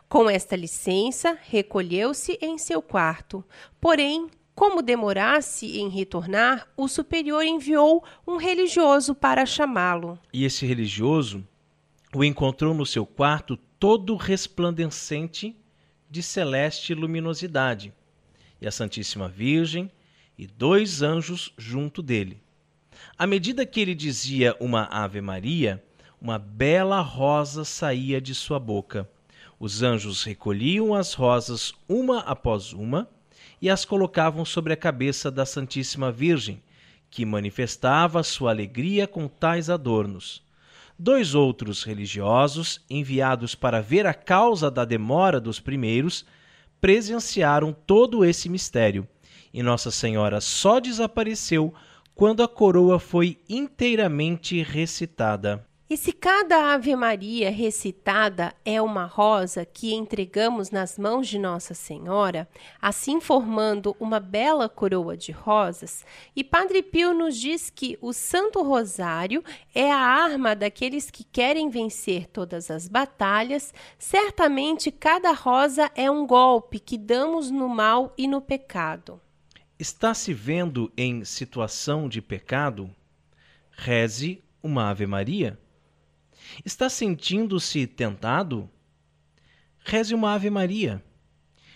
[0.09, 3.45] Com esta licença, recolheu-se em seu quarto.
[3.79, 10.19] Porém, como demorasse em retornar, o superior enviou um religioso para chamá-lo.
[10.33, 11.47] E esse religioso
[12.15, 15.57] o encontrou no seu quarto todo resplandecente
[16.11, 17.93] de celeste luminosidade,
[18.61, 19.91] e a Santíssima Virgem
[20.37, 22.41] e dois anjos junto dele.
[23.17, 25.83] À medida que ele dizia uma Ave Maria,
[26.21, 29.09] uma bela rosa saía de sua boca.
[29.59, 33.09] Os anjos recolhiam as rosas uma após uma
[33.63, 36.61] e as colocavam sobre a cabeça da Santíssima Virgem,
[37.09, 40.43] que manifestava sua alegria com tais adornos.
[40.99, 46.27] Dois outros religiosos, enviados para ver a causa da demora dos primeiros,
[46.81, 49.07] presenciaram todo esse mistério,
[49.55, 51.73] e Nossa Senhora só desapareceu
[52.17, 55.65] quando a coroa foi inteiramente recitada.
[55.93, 61.75] E se cada Ave Maria recitada é uma rosa que entregamos nas mãos de Nossa
[61.75, 62.49] Senhora,
[62.81, 66.03] assim formando uma bela coroa de rosas,
[66.35, 71.69] e Padre Pio nos diz que o Santo Rosário é a arma daqueles que querem
[71.69, 78.27] vencer todas as batalhas, certamente cada rosa é um golpe que damos no mal e
[78.27, 79.21] no pecado.
[79.79, 82.89] Está se vendo em situação de pecado?
[83.73, 85.61] Reze uma Ave Maria.
[86.65, 88.69] Está sentindo-se tentado?
[89.85, 91.03] Reze uma Ave Maria.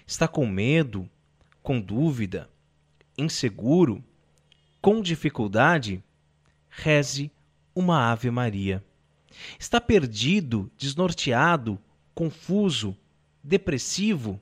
[0.07, 1.09] Está com medo,
[1.62, 2.49] com dúvida,
[3.17, 4.05] inseguro,
[4.81, 6.03] com dificuldade?
[6.69, 7.33] Reze
[7.75, 8.85] uma Ave Maria.
[9.59, 11.79] Está perdido, desnorteado,
[12.15, 12.97] confuso,
[13.43, 14.41] depressivo?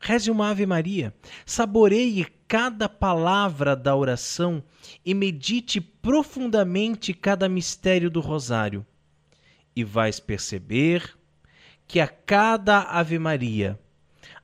[0.00, 1.14] Reze uma Ave Maria.
[1.44, 4.62] Saboreie cada palavra da oração
[5.04, 8.86] e medite profundamente cada mistério do Rosário
[9.76, 11.16] e vais perceber
[11.86, 13.78] que a cada Ave Maria,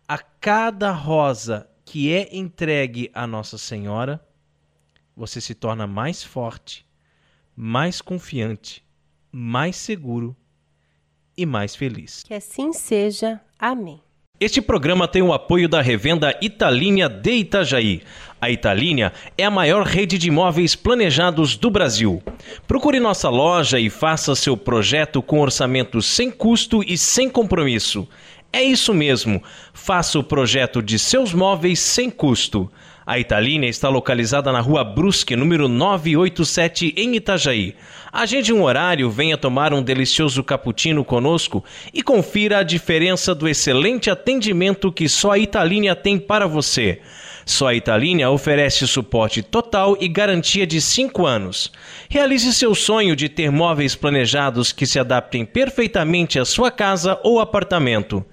[0.07, 4.25] a cada rosa que é entregue a Nossa Senhora,
[5.17, 6.87] você se torna mais forte,
[7.57, 8.85] mais confiante,
[9.31, 10.37] mais seguro
[11.37, 12.23] e mais feliz.
[12.23, 13.41] Que assim seja.
[13.59, 14.01] Amém.
[14.39, 18.03] Este programa tem o apoio da revenda Italínia de Itajaí.
[18.43, 22.21] A Italínia é a maior rede de imóveis planejados do Brasil.
[22.67, 28.09] Procure nossa loja e faça seu projeto com orçamento sem custo e sem compromisso.
[28.53, 29.41] É isso mesmo,
[29.73, 32.69] faça o projeto de seus móveis sem custo.
[33.07, 37.77] A Italínia está localizada na rua Brusque, número 987, em Itajaí.
[38.13, 44.11] Agende um horário, venha tomar um delicioso cappuccino conosco e confira a diferença do excelente
[44.11, 47.01] atendimento que só a Italínia tem para você.
[47.45, 51.73] Só a Italínia oferece suporte total e garantia de 5 anos.
[52.09, 57.41] Realize seu sonho de ter móveis planejados que se adaptem perfeitamente à sua casa ou
[57.41, 58.25] apartamento.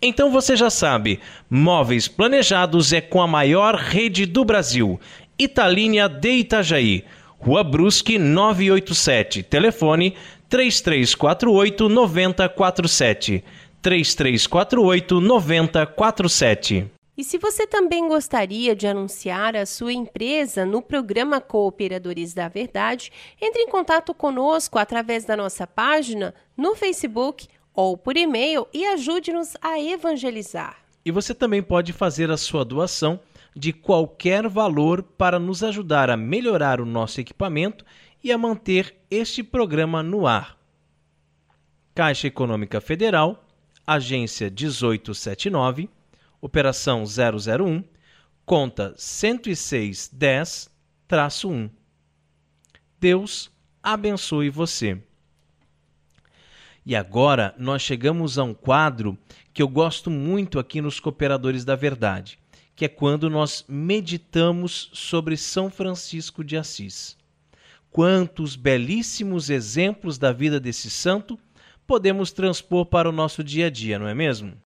[0.00, 5.00] Então você já sabe, móveis planejados é com a maior rede do Brasil.
[5.38, 7.04] Italínia de Itajaí,
[7.38, 10.14] Rua Brusque 987, telefone
[10.48, 13.44] 3348 9047.
[13.82, 16.95] 3348 9047.
[17.16, 23.10] E se você também gostaria de anunciar a sua empresa no programa Cooperadores da Verdade,
[23.40, 29.56] entre em contato conosco através da nossa página no Facebook ou por e-mail e ajude-nos
[29.62, 30.76] a evangelizar.
[31.04, 33.18] E você também pode fazer a sua doação
[33.54, 37.82] de qualquer valor para nos ajudar a melhorar o nosso equipamento
[38.22, 40.58] e a manter este programa no ar.
[41.94, 43.42] Caixa Econômica Federal,
[43.86, 45.88] Agência 1879,
[46.46, 47.82] Operação 001,
[48.44, 51.70] conta 10610-1.
[53.00, 53.50] Deus
[53.82, 55.02] abençoe você.
[56.84, 59.18] E agora nós chegamos a um quadro
[59.52, 62.38] que eu gosto muito aqui nos Cooperadores da Verdade,
[62.76, 67.16] que é quando nós meditamos sobre São Francisco de Assis.
[67.90, 71.36] Quantos belíssimos exemplos da vida desse santo
[71.88, 74.64] podemos transpor para o nosso dia a dia, não é mesmo?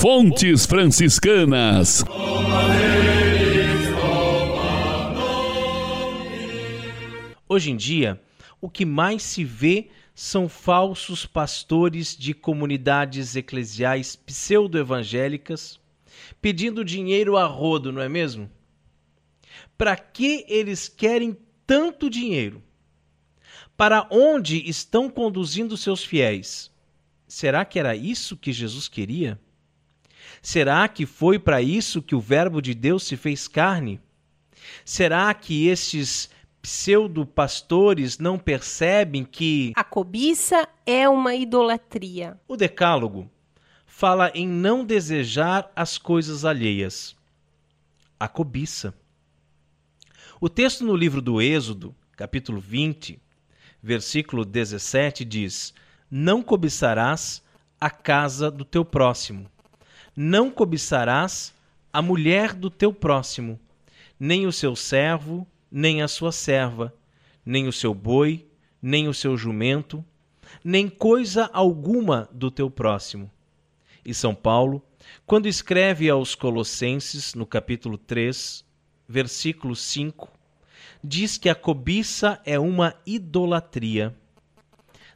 [0.00, 2.02] Fontes Franciscanas.
[7.46, 8.18] Hoje em dia,
[8.62, 15.78] o que mais se vê são falsos pastores de comunidades eclesiais pseudo-evangélicas
[16.40, 18.50] pedindo dinheiro a rodo, não é mesmo?
[19.76, 21.36] Para que eles querem
[21.66, 22.62] tanto dinheiro?
[23.76, 26.70] Para onde estão conduzindo seus fiéis?
[27.28, 29.38] Será que era isso que Jesus queria?
[30.42, 34.00] Será que foi para isso que o Verbo de Deus se fez carne?
[34.84, 36.30] Será que estes
[36.62, 42.38] pseudo-pastores não percebem que a cobiça é uma idolatria?
[42.46, 43.30] O Decálogo
[43.86, 47.14] fala em não desejar as coisas alheias.
[48.18, 48.94] A cobiça.
[50.40, 53.20] O texto no livro do Êxodo, capítulo 20,
[53.82, 55.74] versículo 17 diz:
[56.10, 57.42] Não cobiçarás
[57.80, 59.49] a casa do teu próximo,
[60.22, 61.54] não cobiçarás
[61.90, 63.58] a mulher do teu próximo,
[64.18, 66.94] nem o seu servo, nem a sua serva,
[67.42, 68.46] nem o seu boi,
[68.82, 70.04] nem o seu jumento,
[70.62, 73.30] nem coisa alguma do teu próximo.
[74.04, 74.82] E São Paulo,
[75.24, 78.62] quando escreve aos Colossenses, no capítulo 3,
[79.08, 80.30] versículo 5,
[81.02, 84.14] diz que a cobiça é uma idolatria.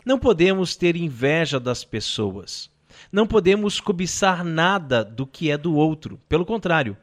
[0.03, 2.73] Não podemos ter inveja das pessoas.
[3.15, 6.21] Não podemos cobiçar nada do que é do outro.
[6.29, 6.97] Pelo contrário,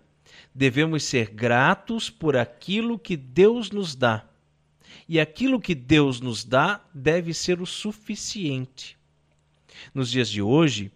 [0.53, 4.25] devemos ser gratos por aquilo que Deus nos dá.
[5.07, 8.97] E aquilo que Deus nos dá deve ser o suficiente.
[9.93, 10.91] Nos dias de hoje,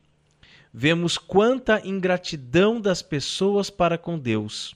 [0.73, 4.75] vemos quanta ingratidão das pessoas para com Deus.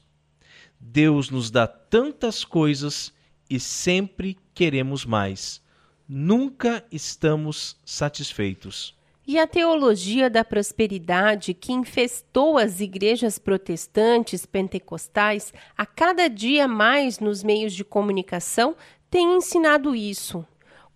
[0.80, 3.14] Deus nos dá tantas coisas
[3.50, 5.62] e sempre queremos mais.
[6.08, 8.98] Nunca estamos satisfeitos.
[9.32, 17.20] E a teologia da prosperidade que infestou as igrejas protestantes pentecostais a cada dia mais
[17.20, 18.76] nos meios de comunicação
[19.08, 20.44] tem ensinado isso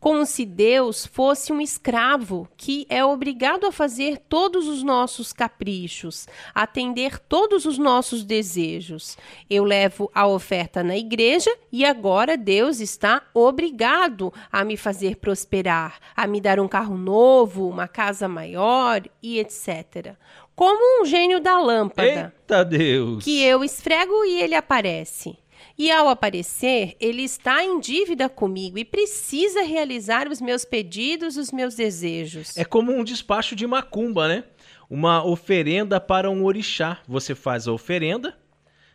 [0.04, 6.28] como se Deus fosse um escravo que é obrigado a fazer todos os nossos caprichos,
[6.54, 9.18] atender todos os nossos desejos.
[9.50, 15.98] Eu levo a oferta na igreja e agora Deus está obrigado a me fazer prosperar,
[16.14, 20.18] a me dar um carro novo, uma casa maior e etc.
[20.54, 22.34] Como um gênio da lâmpada.
[22.42, 23.24] Eita Deus!
[23.24, 25.38] Que eu esfrego e ele aparece.
[25.76, 31.52] E ao aparecer, ele está em dívida comigo e precisa realizar os meus pedidos, os
[31.52, 32.56] meus desejos.
[32.56, 34.44] É como um despacho de macumba, né?
[34.88, 37.00] Uma oferenda para um orixá.
[37.08, 38.38] Você faz a oferenda,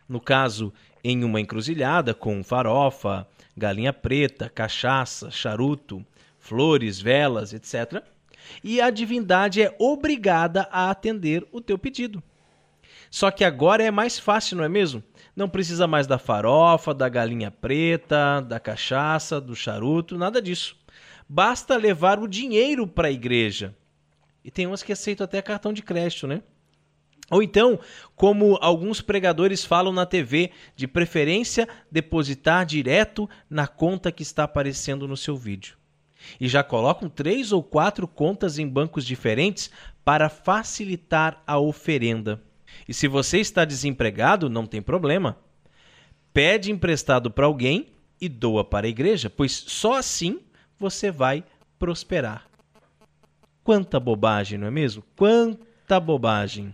[0.07, 6.05] no caso, em uma encruzilhada com farofa, galinha preta, cachaça, charuto,
[6.37, 8.01] flores, velas, etc.
[8.63, 12.23] E a divindade é obrigada a atender o teu pedido.
[13.11, 15.03] Só que agora é mais fácil, não é mesmo?
[15.39, 20.75] Não precisa mais da farofa, da galinha preta, da cachaça, do charuto, nada disso.
[21.29, 23.73] Basta levar o dinheiro para a igreja.
[24.43, 26.41] E tem umas que aceitam até cartão de crédito, né?
[27.31, 27.79] Ou então,
[28.17, 35.07] como alguns pregadores falam na TV, de preferência depositar direto na conta que está aparecendo
[35.07, 35.77] no seu vídeo.
[36.37, 39.71] E já colocam três ou quatro contas em bancos diferentes
[40.03, 42.43] para facilitar a oferenda.
[42.87, 45.37] E se você está desempregado, não tem problema.
[46.33, 47.87] Pede emprestado para alguém
[48.19, 50.39] e doa para a igreja, pois só assim
[50.77, 51.43] você vai
[51.77, 52.47] prosperar.
[53.63, 55.03] Quanta bobagem, não é mesmo?
[55.15, 56.73] Quanta bobagem.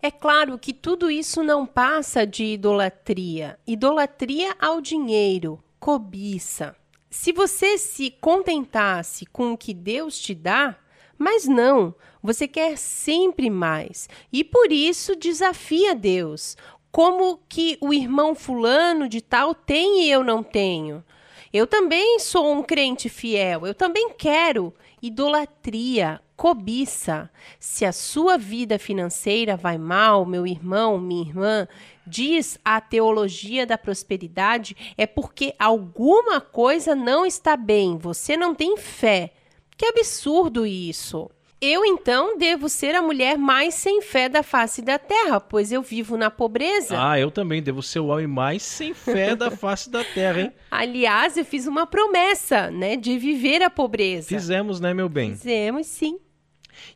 [0.00, 3.58] É claro que tudo isso não passa de idolatria.
[3.66, 6.76] Idolatria ao dinheiro, cobiça.
[7.10, 10.76] Se você se contentasse com o que Deus te dá,
[11.18, 14.08] mas não, você quer sempre mais.
[14.32, 16.56] E por isso desafia Deus.
[16.90, 21.04] Como que o irmão fulano de tal tem e eu não tenho?
[21.52, 24.74] Eu também sou um crente fiel, eu também quero.
[25.00, 27.30] Idolatria, cobiça.
[27.58, 31.68] Se a sua vida financeira vai mal, meu irmão, minha irmã,
[32.06, 38.76] diz a teologia da prosperidade, é porque alguma coisa não está bem, você não tem
[38.76, 39.32] fé.
[39.78, 41.30] Que absurdo isso!
[41.60, 45.82] Eu então devo ser a mulher mais sem fé da face da terra, pois eu
[45.82, 46.96] vivo na pobreza.
[47.00, 50.52] Ah, eu também devo ser o homem mais sem fé da face da terra, hein?
[50.68, 54.28] Aliás, eu fiz uma promessa, né, de viver a pobreza.
[54.28, 55.30] Fizemos, né, meu bem?
[55.30, 56.18] Fizemos, sim.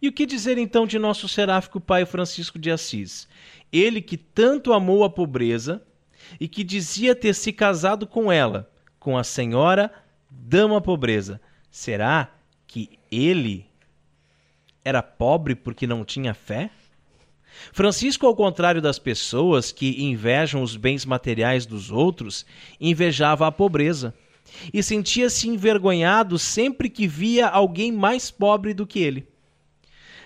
[0.01, 3.28] E o que dizer então de nosso seráfico pai Francisco de Assis?
[3.72, 5.83] Ele que tanto amou a pobreza
[6.39, 9.93] e que dizia ter se casado com ela, com a senhora
[10.28, 11.41] dama pobreza.
[11.70, 12.33] Será
[12.73, 13.66] que ele
[14.83, 16.70] era pobre porque não tinha fé?
[17.70, 22.47] Francisco, ao contrário das pessoas que invejam os bens materiais dos outros,
[22.81, 24.14] invejava a pobreza
[24.73, 29.29] e sentia-se envergonhado sempre que via alguém mais pobre do que ele.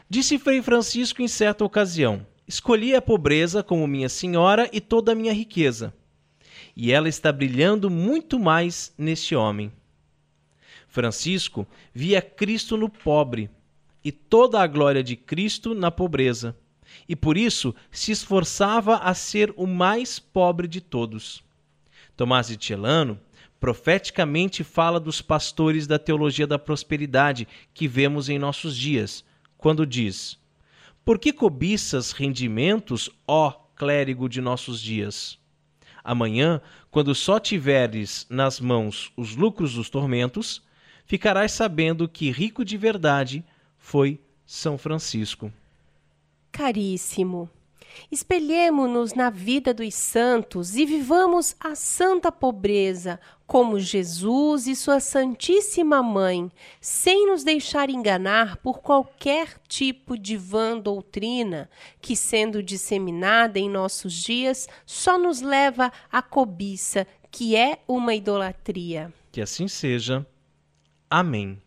[0.09, 5.17] Disse Frei Francisco em certa ocasião: Escolhi a pobreza como minha senhora e toda a
[5.17, 5.93] minha riqueza.
[6.77, 9.73] E ela está brilhando muito mais neste homem.
[10.97, 13.51] Francisco via Cristo no pobre
[14.03, 16.57] e toda a glória de Cristo na pobreza,
[17.07, 21.45] e por isso se esforçava a ser o mais pobre de todos.
[22.17, 23.21] Tomás de Celano
[23.61, 29.23] profeticamente fala dos pastores da teologia da prosperidade que vemos em nossos dias,
[29.59, 30.39] quando diz:
[31.05, 35.39] Por que cobiças rendimentos, ó clérigo de nossos dias?
[36.03, 40.65] Amanhã, quando só tiveres nas mãos os lucros dos tormentos,
[41.07, 43.45] ficarás sabendo que rico de verdade
[43.79, 45.51] foi São Francisco.
[46.51, 47.49] Caríssimo,
[48.11, 56.03] espelhemo-nos na vida dos santos e vivamos a santa pobreza, como Jesus e sua Santíssima
[56.03, 56.51] Mãe,
[56.81, 64.13] sem nos deixar enganar por qualquer tipo de vã doutrina que, sendo disseminada em nossos
[64.13, 69.13] dias, só nos leva à cobiça, que é uma idolatria.
[69.31, 70.27] Que assim seja.
[71.11, 71.61] Amém.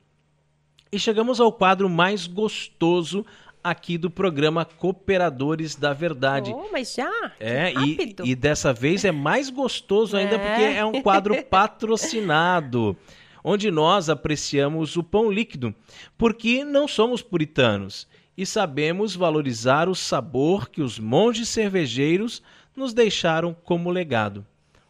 [0.92, 3.26] E chegamos ao quadro mais gostoso
[3.64, 6.52] aqui do programa Cooperadores da Verdade.
[6.54, 7.32] Oh, mas já?
[7.40, 10.38] É, e, e, dessa vez é mais gostoso ainda é.
[10.38, 12.98] porque é um quadro patrocinado,
[13.44, 15.74] onde nós apreciamos o pão líquido,
[16.18, 22.42] porque não somos puritanos e sabemos valorizar o sabor que os monges cervejeiros
[22.76, 24.46] nos deixaram como legado.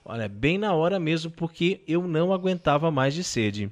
[0.06, 3.72] Olha, bem na hora mesmo, porque eu não aguentava mais de sede.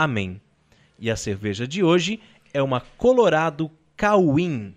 [0.00, 0.40] Amém.
[0.98, 2.22] E a cerveja de hoje
[2.54, 4.74] é uma Colorado Cauim.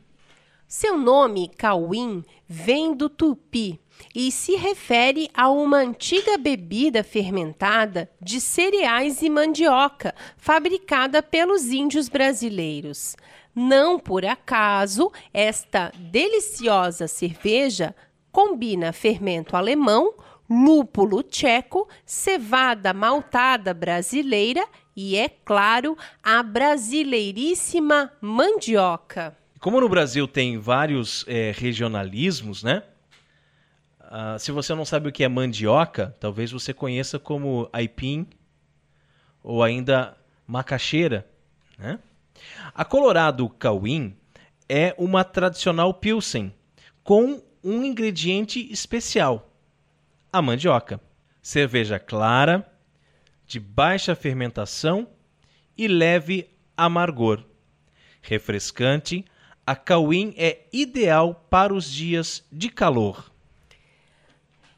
[0.67, 3.79] Seu nome, Cauim, vem do tupi
[4.13, 12.09] e se refere a uma antiga bebida fermentada de cereais e mandioca, fabricada pelos índios
[12.09, 13.15] brasileiros.
[13.55, 17.95] Não por acaso, esta deliciosa cerveja
[18.29, 20.15] combina fermento alemão,
[20.49, 29.35] lúpulo tcheco, cevada maltada brasileira e, é claro, a brasileiríssima mandioca.
[29.59, 32.83] Como no Brasil tem vários é, regionalismos, né?
[34.01, 38.27] Uh, se você não sabe o que é mandioca, talvez você conheça como aipim
[39.41, 40.15] ou ainda
[40.45, 41.27] macaxeira,
[41.77, 41.97] né?
[42.75, 44.15] A Colorado Cauim
[44.69, 46.53] é uma tradicional pilsen
[47.03, 49.51] com um ingrediente especial,
[50.31, 50.99] a mandioca.
[51.41, 52.69] Cerveja clara,
[53.53, 55.07] de baixa fermentação
[55.77, 57.43] e leve amargor.
[58.19, 59.23] Refrescante,
[59.63, 63.31] a Cauim é ideal para os dias de calor.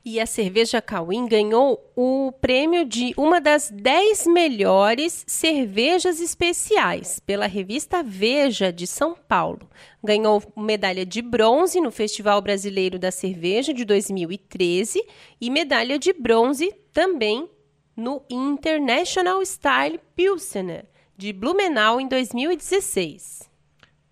[0.04, 7.48] E a cerveja Cauim ganhou o prêmio de uma das 10 melhores cervejas especiais pela
[7.48, 9.70] revista Veja de São Paulo.
[10.04, 15.02] Ganhou medalha de bronze no Festival Brasileiro da Cerveja de 2013
[15.40, 17.50] e medalha de bronze também
[17.96, 20.86] no International Style Pilsener
[21.18, 23.50] de Blumenau em 2016.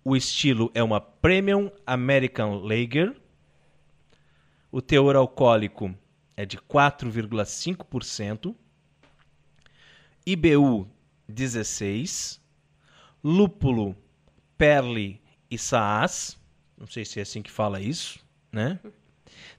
[0.04, 3.14] O estilo é uma Premium American Lager.
[4.70, 5.94] O teor alcoólico
[6.36, 8.54] é de 4,5%.
[10.26, 10.88] IBU
[11.28, 12.40] 16.
[13.22, 13.96] Lúpulo,
[14.56, 15.20] Perle
[15.50, 16.38] e Saaz.
[16.76, 18.18] Não sei se é assim que fala isso,
[18.50, 18.78] né?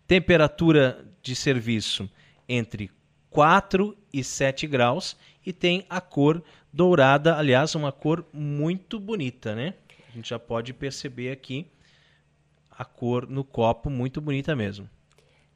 [0.08, 2.10] Temperatura de serviço
[2.48, 2.92] entre
[3.36, 9.74] 4 e 7 graus e tem a cor dourada, aliás, uma cor muito bonita, né?
[10.10, 11.68] A gente já pode perceber aqui
[12.72, 14.90] a cor no copo, muito bonita mesmo.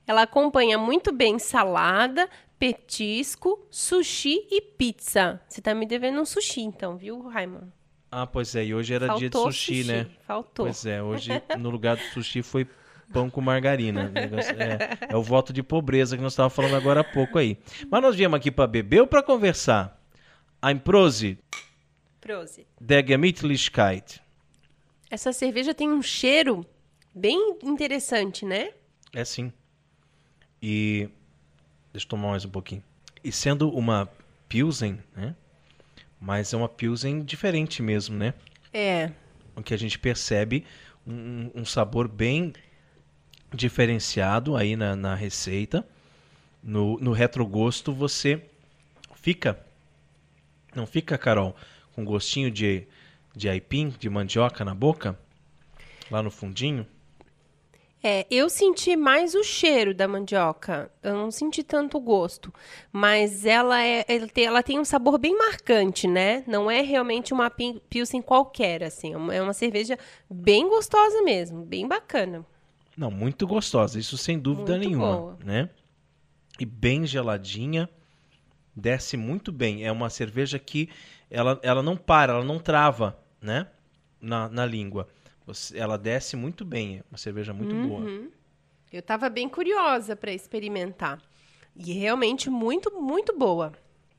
[0.06, 5.40] Ela acompanha muito bem salada, petisco, sushi e pizza.
[5.48, 7.70] Você tá me devendo um sushi, então, viu, Raimon?
[8.12, 10.08] Ah, pois é, e hoje era Faltou dia de sushi, sushi, né?
[10.28, 10.66] Faltou.
[10.66, 12.68] Pois é, hoje no lugar do sushi foi
[13.12, 14.12] pão com margarina.
[14.16, 17.57] É, é, o voto de pobreza que nós estávamos falando agora há pouco aí.
[17.89, 19.99] Mas nós viemos aqui para beber ou para conversar?
[20.64, 21.38] I'm prose.
[22.20, 22.68] Prosit.
[22.80, 24.22] der Gemütlichkeit.
[25.10, 26.66] Essa cerveja tem um cheiro
[27.16, 28.72] bem interessante, né?
[29.14, 29.51] É sim.
[30.62, 31.10] E.
[31.91, 32.84] Deixa eu tomar mais um pouquinho.
[33.24, 34.07] E sendo uma
[34.47, 35.36] Pilsen, né?
[36.20, 38.34] Mas é uma Pilsen diferente mesmo, né?
[38.72, 39.12] É.
[39.55, 40.66] O que a gente percebe
[41.07, 42.53] um, um sabor bem
[43.54, 45.86] diferenciado aí na, na receita.
[46.62, 48.41] No, no retrogosto você
[49.16, 49.60] fica.
[50.76, 51.56] Não fica, Carol,
[51.95, 52.88] com gostinho de,
[53.36, 55.18] de aipim, de mandioca na boca?
[56.12, 56.86] Lá no fundinho?
[58.02, 60.89] É, eu senti mais o cheiro da mandioca.
[61.04, 62.54] Eu não senti tanto o gosto.
[62.91, 66.43] Mas ela, é, ela, tem, ela tem um sabor bem marcante, né?
[66.47, 67.52] Não é realmente uma
[67.89, 69.14] Pilsen qualquer, assim.
[69.14, 69.97] É é uma cerveja
[70.30, 72.45] bem gostosa mesmo, bem bacana.
[73.00, 75.38] Não, muito gostosa, isso sem dúvida Muito nenhuma, boa.
[75.41, 75.70] né?
[76.60, 77.89] E bem geladinha,
[78.76, 79.86] desce muito bem.
[79.86, 80.89] É uma cerveja que
[81.32, 83.68] ela, ela não para, ela não trava, né?
[84.20, 85.08] Na, na língua.
[85.47, 88.06] Você- ela desce muito bem, é uma cerveja muito boa.
[88.91, 91.22] Eu tava bem curiosa para experimentar.
[91.78, 93.72] E realmente muito, muito boa.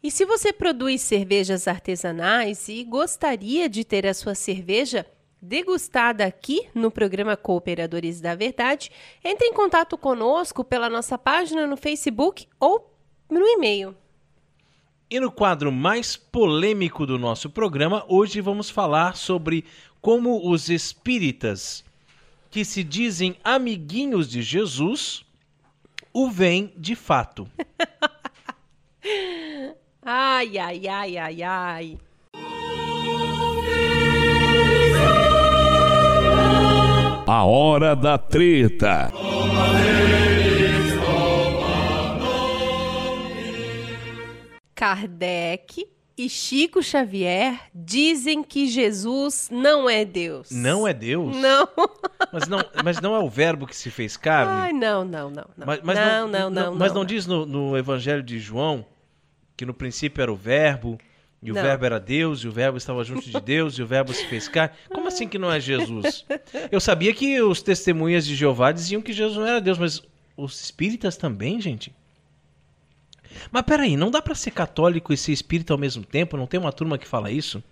[0.02, 5.04] E se você produz cervejas artesanais e gostaria de ter a sua cerveja
[5.40, 8.90] degustada aqui no programa Cooperadores da Verdade,
[9.24, 12.94] entre em contato conosco pela nossa página no Facebook ou
[13.30, 13.96] no e-mail.
[15.08, 19.64] E no quadro mais polêmico do nosso programa, hoje vamos falar sobre
[20.00, 21.84] como os espíritas,
[22.50, 25.24] que se dizem amiguinhos de Jesus,
[26.12, 27.48] o veem de fato.
[30.02, 31.98] Ai, ai, ai, ai, ai.
[37.26, 39.10] A hora da treta.
[44.74, 50.50] Kardec e Chico Xavier dizem que Jesus não é Deus.
[50.50, 51.36] Não é Deus?
[51.36, 51.68] Não.
[52.32, 54.52] Mas não, mas não é o verbo que se fez carne?
[54.52, 55.44] Ai, não, não, não.
[55.56, 55.66] não.
[55.66, 58.86] Mas, mas não, não, não, Mas não diz no, no Evangelho de João
[59.56, 60.96] que no princípio era o verbo,
[61.42, 61.62] e o Não.
[61.62, 64.46] verbo era Deus, e o verbo estava junto de Deus, e o verbo se fez
[64.46, 64.74] carne.
[64.90, 66.26] Como assim que não é Jesus?
[66.70, 70.02] Eu sabia que os testemunhas de Jeová diziam que Jesus não era Deus, mas
[70.36, 71.94] os espíritas também, gente?
[73.50, 76.36] Mas peraí, não dá pra ser católico e ser espírita ao mesmo tempo?
[76.36, 77.62] Não tem uma turma que fala isso?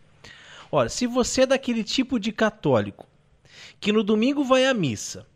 [0.70, 3.06] Olha, se você é daquele tipo de católico
[3.80, 5.26] que no domingo vai à missa,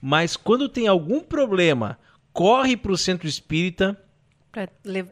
[0.00, 1.98] mas quando tem algum problema,
[2.32, 3.98] corre pro centro espírita,
[4.52, 4.68] Pra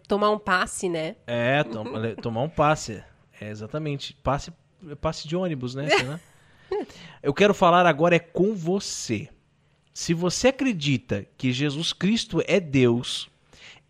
[0.06, 1.16] tomar um passe, né?
[1.26, 1.84] é, tom-
[2.20, 3.02] tomar um passe.
[3.40, 4.14] É, exatamente.
[4.22, 4.52] Passe,
[5.00, 5.88] passe de ônibus, né?
[7.22, 9.28] Eu quero falar agora é com você.
[9.94, 13.28] Se você acredita que Jesus Cristo é Deus,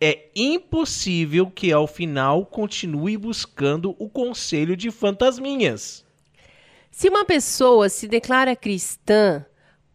[0.01, 6.05] é impossível que ao final continue buscando o conselho de fantasminhas.
[6.89, 9.45] Se uma pessoa se declara cristã,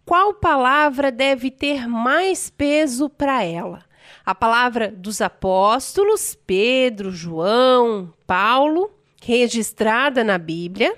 [0.05, 3.83] qual palavra deve ter mais peso para ela?
[4.25, 10.97] A palavra dos apóstolos, Pedro, João, Paulo, registrada na Bíblia,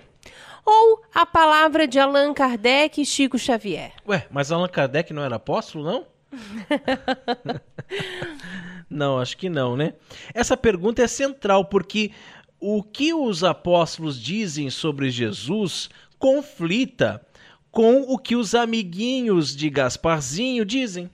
[0.64, 3.92] ou a palavra de Allan Kardec e Chico Xavier?
[4.06, 6.06] Ué, mas Allan Kardec não era apóstolo, não?
[8.88, 9.94] não, acho que não, né?
[10.32, 12.12] Essa pergunta é central porque
[12.60, 17.24] o que os apóstolos dizem sobre Jesus conflita
[17.70, 21.10] com o que os amiguinhos de Gasparzinho dizem.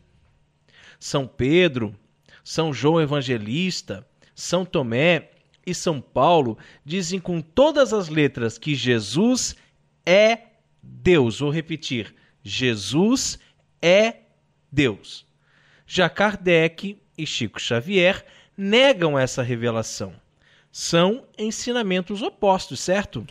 [1.01, 1.97] São Pedro,
[2.45, 5.31] São João Evangelista, São Tomé
[5.67, 9.57] e São Paulo dizem com todas as letras que Jesus
[10.05, 10.39] é
[10.83, 11.41] Deus.
[11.41, 13.39] Vou repetir: Jesus
[13.81, 14.17] é
[14.71, 15.27] Deus.
[15.87, 18.25] Já Kardec e Chico Xavier
[18.57, 20.15] negam essa revelação.
[20.71, 23.27] São ensinamentos opostos, certo?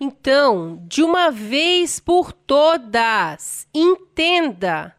[0.00, 4.94] Então, de uma vez por todas, entenda.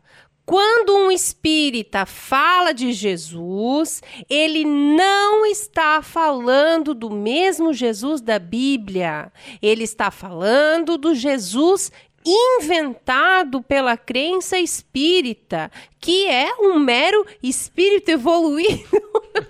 [0.49, 9.31] Quando um espírita fala de Jesus, ele não está falando do mesmo Jesus da Bíblia.
[9.61, 11.91] Ele está falando do Jesus
[12.25, 15.69] inventado pela crença espírita,
[16.01, 18.89] que é um mero espírito evoluído.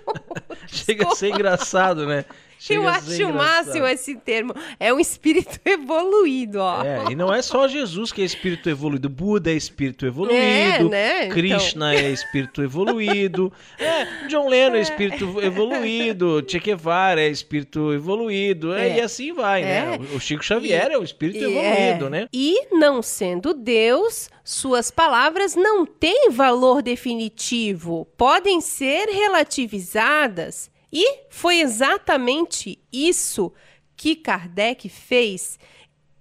[0.68, 2.26] Chega a ser engraçado, né?
[2.68, 4.54] Eu acho o máximo esse termo.
[4.78, 6.84] É um espírito evoluído, ó.
[6.84, 9.08] É, e não é só Jesus que é espírito evoluído.
[9.08, 10.36] Buda é espírito evoluído.
[10.36, 11.24] É, né?
[11.24, 11.34] Então.
[11.34, 13.52] Krishna é espírito evoluído.
[13.78, 16.44] É, John Lennon é espírito evoluído.
[16.46, 18.74] Che Guevara é espírito evoluído.
[18.74, 18.96] é, É.
[18.98, 19.94] E assim vai, né?
[19.94, 20.16] É.
[20.16, 22.10] O Chico Xavier é o espírito E evoluído, é.
[22.10, 22.28] né?
[22.32, 30.70] E não sendo Deus, suas palavras não têm valor definitivo, podem ser relativizadas.
[30.92, 33.52] E foi exatamente isso
[33.96, 35.58] que Kardec fez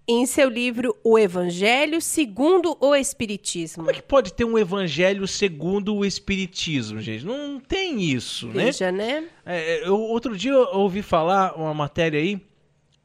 [0.08, 3.84] em seu livro O Evangelho segundo o Espiritismo.
[3.84, 7.24] Como é que pode ter um evangelho segundo o Espiritismo, gente?
[7.24, 8.66] Não tem isso, né?
[8.66, 9.28] Veja, né?
[9.46, 12.42] É, eu, outro dia eu ouvi falar uma matéria aí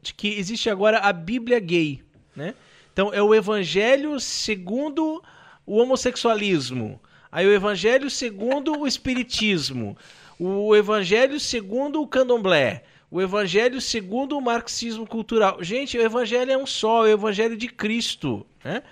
[0.01, 2.01] de que existe agora a Bíblia gay,
[2.35, 2.55] né?
[2.91, 5.21] Então é o evangelho segundo
[5.65, 6.99] o homossexualismo,
[7.31, 9.97] aí o evangelho segundo o espiritismo,
[10.39, 15.63] o evangelho segundo o candomblé, o evangelho segundo o marxismo cultural.
[15.63, 18.83] Gente, o evangelho é um só, é o evangelho de Cristo, né?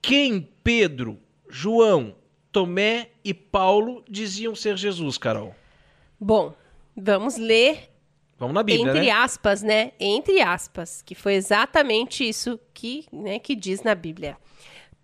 [0.00, 1.18] Quem Pedro,
[1.48, 2.14] João,
[2.50, 5.54] Tomé e Paulo diziam ser Jesus, Carol?
[6.20, 6.54] Bom,
[6.96, 7.92] vamos ler
[8.42, 9.10] Vamos na Bíblia, entre né?
[9.10, 9.92] aspas, né?
[10.00, 14.36] Entre aspas, que foi exatamente isso que, né, que diz na Bíblia.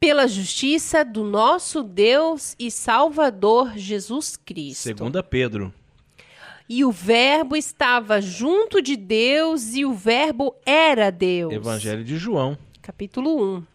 [0.01, 4.83] Pela justiça do nosso Deus e Salvador Jesus Cristo.
[4.83, 5.75] Segunda Pedro.
[6.69, 11.53] E o Verbo estava junto de Deus e o Verbo era Deus.
[11.53, 12.57] Evangelho de João.
[12.81, 13.67] Capítulo 1.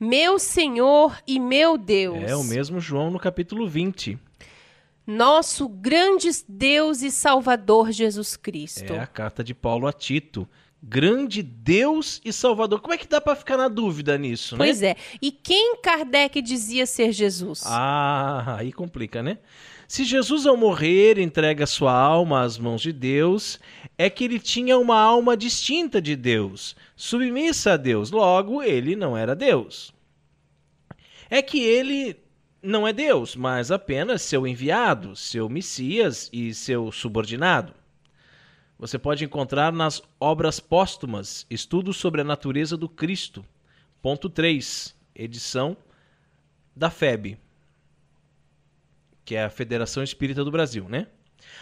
[0.00, 2.24] Meu Senhor e meu Deus.
[2.24, 4.18] É o mesmo João no capítulo 20.
[5.06, 8.92] Nosso grande Deus e Salvador Jesus Cristo.
[8.92, 10.48] É a carta de Paulo a Tito.
[10.86, 12.80] Grande Deus e Salvador.
[12.80, 14.88] Como é que dá pra ficar na dúvida nisso, Pois né?
[14.88, 14.96] é.
[15.20, 17.62] E quem Kardec dizia ser Jesus?
[17.64, 19.38] Ah, aí complica, né?
[19.88, 23.58] Se Jesus ao morrer entrega sua alma às mãos de Deus,
[23.96, 28.10] é que ele tinha uma alma distinta de Deus, submissa a Deus.
[28.10, 29.92] Logo, ele não era Deus.
[31.30, 32.16] É que ele
[32.62, 37.72] não é Deus, mas apenas seu enviado, seu Messias e seu subordinado.
[38.78, 43.44] Você pode encontrar nas obras póstumas Estudos sobre a Natureza do Cristo,
[44.02, 45.76] ponto 3, edição
[46.74, 47.38] da FEB,
[49.24, 51.06] que é a Federação Espírita do Brasil, né?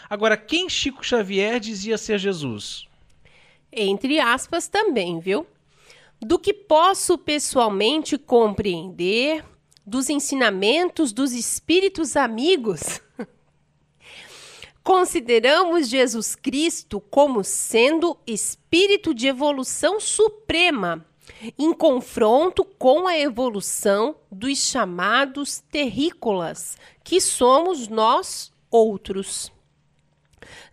[0.09, 2.87] Agora, quem Chico Xavier dizia ser Jesus?
[3.71, 5.47] Entre aspas também, viu?
[6.21, 9.45] Do que posso pessoalmente compreender
[9.85, 13.01] dos ensinamentos dos espíritos amigos.
[14.83, 21.05] Consideramos Jesus Cristo como sendo espírito de evolução suprema,
[21.59, 29.53] em confronto com a evolução dos chamados terrícolas, que somos nós outros.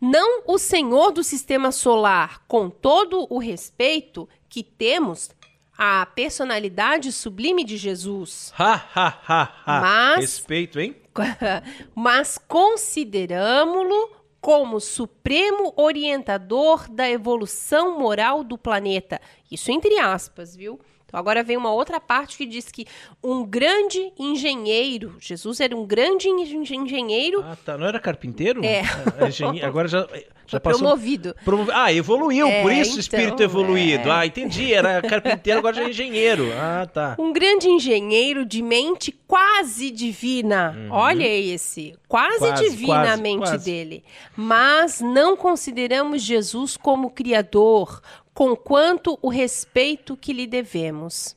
[0.01, 5.29] Não o Senhor do sistema solar, com todo o respeito que temos
[5.77, 9.79] à personalidade sublime de Jesus, Ha, ha, ha, ha.
[9.81, 10.95] Mas- Respeito, hein?
[11.95, 19.19] mas consideramo-lo como supremo orientador da evolução moral do planeta.
[19.51, 20.79] Isso entre aspas, viu?
[21.09, 22.85] Então agora vem uma outra parte que diz que
[23.23, 27.77] um grande engenheiro, Jesus era um grande en- engenheiro, Ah, tá.
[27.77, 28.63] Não era carpinteiro?
[28.63, 28.81] É.
[29.19, 30.07] Ah, engenhe- Agora já,
[30.45, 30.79] já passou.
[30.81, 31.35] promovido.
[31.43, 34.07] Promovi- Ah, evoluiu, É, por isso então, espírito evoluído.
[34.07, 34.11] é.
[34.11, 34.71] Ah, entendi.
[34.71, 36.51] Era carpinteiro, agora já é engenheiro.
[36.53, 37.15] Ah, tá.
[37.17, 40.75] Um grande engenheiro de mente quase divina.
[40.91, 41.95] Olha esse.
[42.07, 42.49] Quase, Uhum.
[42.49, 43.65] Quase, divina quase, a mente quase.
[43.65, 44.03] dele.
[44.35, 48.01] Mas não consideramos Jesus como criador,
[48.39, 51.35] conquanto o respeito que lhe devemos.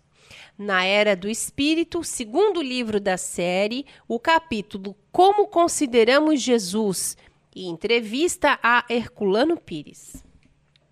[0.56, 7.16] Na Era do Espírito, segundo livro da série, o capítulo Como Consideramos Jesus,
[7.56, 10.22] e entrevista a Herculano Pires.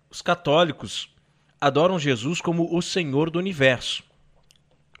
[0.09, 1.15] Os católicos
[1.61, 4.03] adoram Jesus como o Senhor do universo.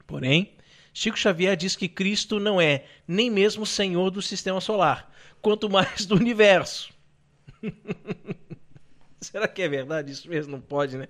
[0.07, 0.53] Porém,
[0.93, 6.05] Chico Xavier diz que Cristo não é nem mesmo Senhor do sistema solar, quanto mais
[6.05, 6.89] do universo.
[9.23, 10.51] Será que é verdade isso mesmo?
[10.53, 11.07] Não pode, né?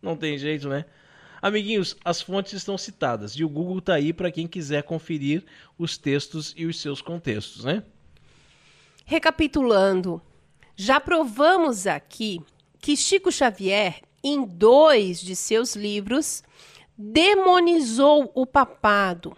[0.00, 0.84] Não tem jeito, né?
[1.40, 5.44] Amiguinhos, as fontes estão citadas e o Google tá aí para quem quiser conferir
[5.78, 7.82] os textos e os seus contextos, né?
[9.04, 10.22] Recapitulando,
[10.76, 12.40] já provamos aqui
[12.80, 16.44] que Chico Xavier, em dois de seus livros,
[16.96, 19.36] demonizou o papado,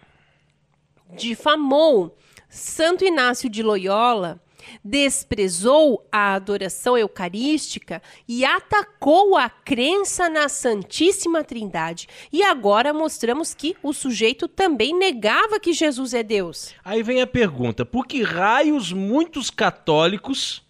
[1.16, 2.16] difamou
[2.48, 4.43] Santo Inácio de Loyola,
[4.84, 12.08] desprezou a adoração eucarística e atacou a crença na Santíssima Trindade.
[12.32, 16.74] E agora mostramos que o sujeito também negava que Jesus é Deus.
[16.84, 20.62] Aí vem a pergunta: por que raios muitos católicos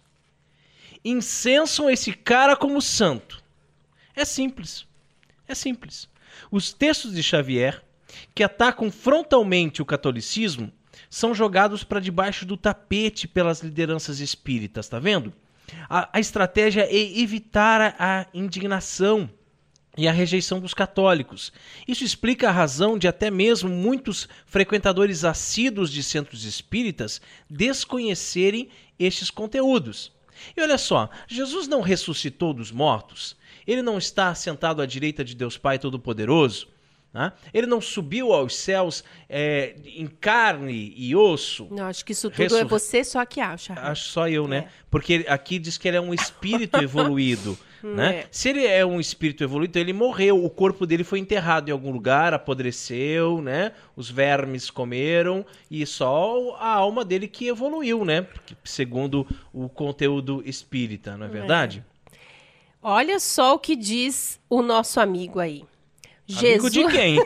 [1.03, 3.43] incensam esse cara como santo?
[4.15, 4.87] É simples.
[5.47, 6.09] É simples.
[6.49, 7.83] Os textos de Xavier,
[8.33, 10.71] que atacam frontalmente o catolicismo,
[11.15, 15.31] são jogados para debaixo do tapete pelas lideranças espíritas, tá vendo?
[15.89, 19.29] A, a estratégia é evitar a, a indignação
[19.97, 21.53] e a rejeição dos católicos.
[21.87, 28.67] Isso explica a razão de até mesmo muitos frequentadores assíduos de centros espíritas desconhecerem
[28.99, 30.11] estes conteúdos.
[30.57, 33.37] E olha só, Jesus não ressuscitou dos mortos?
[33.65, 36.74] Ele não está sentado à direita de Deus Pai Todo-Poderoso?
[37.15, 37.31] Né?
[37.53, 41.65] Ele não subiu aos céus é, em carne e osso.
[41.71, 42.59] Não, acho que isso tudo Ressur...
[42.59, 43.73] é você só que acha.
[43.77, 44.57] Acho só eu, né?
[44.57, 44.67] É.
[44.91, 47.57] Porque aqui diz que ele é um espírito evoluído.
[47.81, 48.15] né?
[48.15, 48.27] É.
[48.29, 50.43] Se ele é um espírito evoluído, então ele morreu.
[50.43, 53.71] O corpo dele foi enterrado em algum lugar, apodreceu, né?
[53.95, 58.27] Os vermes comeram e só a alma dele que evoluiu, né?
[58.61, 61.31] Segundo o conteúdo espírita, não é, é.
[61.31, 61.85] verdade?
[62.83, 65.63] Olha só o que diz o nosso amigo aí.
[66.27, 66.75] Jesus...
[66.75, 67.19] Amigo de quem?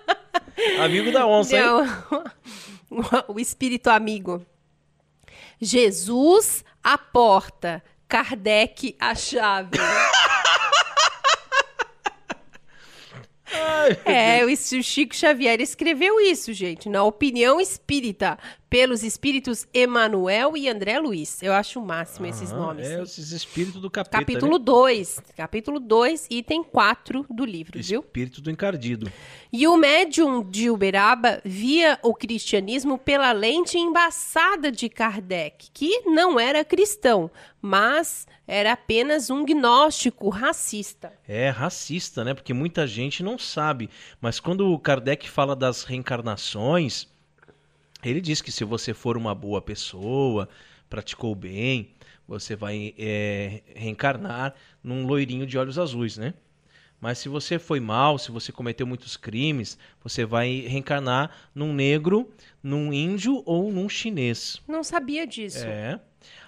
[0.80, 1.84] amigo da onça, Não.
[1.84, 1.90] hein?
[3.28, 4.44] o espírito amigo.
[5.60, 7.82] Jesus, a porta.
[8.08, 9.78] Kardec, a chave.
[13.52, 18.38] Ai, é, o Chico Xavier escreveu isso, gente, na opinião espírita
[18.70, 21.42] pelos espíritos Emanuel e André Luiz.
[21.42, 22.88] Eu acho o máximo esses nomes.
[22.88, 24.18] É, esses espíritos do capeta.
[24.18, 25.16] Capítulo 2.
[25.16, 25.22] Né?
[25.36, 28.00] Capítulo 2, item 4 do livro, Espírito viu?
[28.00, 29.12] Espírito do encardido.
[29.52, 36.38] E o médium de Uberaba via o cristianismo pela lente embaçada de Kardec, que não
[36.38, 37.28] era cristão,
[37.60, 41.12] mas era apenas um gnóstico racista.
[41.26, 42.34] É, racista, né?
[42.34, 43.90] Porque muita gente não sabe.
[44.20, 47.08] Mas quando o Kardec fala das reencarnações
[48.02, 50.48] ele diz que se você for uma boa pessoa,
[50.88, 51.90] praticou bem,
[52.26, 56.34] você vai é, reencarnar num loirinho de olhos azuis, né?
[57.00, 62.30] Mas se você foi mal, se você cometeu muitos crimes, você vai reencarnar num negro,
[62.62, 64.60] num índio ou num chinês.
[64.68, 65.64] Não sabia disso.
[65.66, 65.98] É.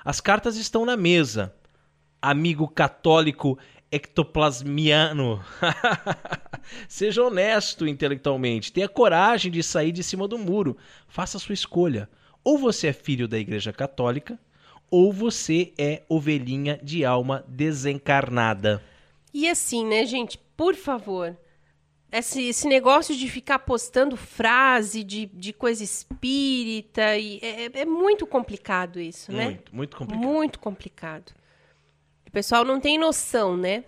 [0.05, 1.55] As cartas estão na mesa.
[2.21, 3.59] Amigo católico
[3.93, 5.45] ectoplasmiano.
[6.89, 8.73] Seja honesto intelectualmente.
[8.73, 10.77] Tenha coragem de sair de cima do muro.
[11.07, 12.09] Faça a sua escolha.
[12.43, 14.41] Ou você é filho da Igreja Católica,
[14.91, 18.83] ou você é ovelhinha de alma desencarnada.
[19.33, 20.39] E assim, né, gente?
[20.57, 21.37] Por favor.
[22.11, 28.27] Esse, esse negócio de ficar postando frase de, de coisa espírita e é, é muito
[28.27, 29.45] complicado isso, né?
[29.45, 30.23] Muito, muito complicado.
[30.23, 31.33] Muito complicado.
[32.33, 33.85] O pessoal não tem noção, né?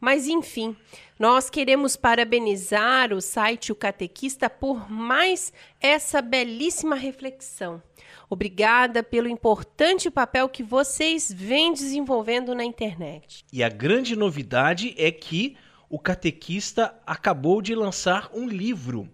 [0.00, 0.74] Mas enfim,
[1.18, 7.82] nós queremos parabenizar o site O Catequista por mais essa belíssima reflexão.
[8.30, 13.44] Obrigada pelo importante papel que vocês vêm desenvolvendo na internet.
[13.52, 15.54] E a grande novidade é que
[15.86, 19.06] o Catequista acabou de lançar um livro.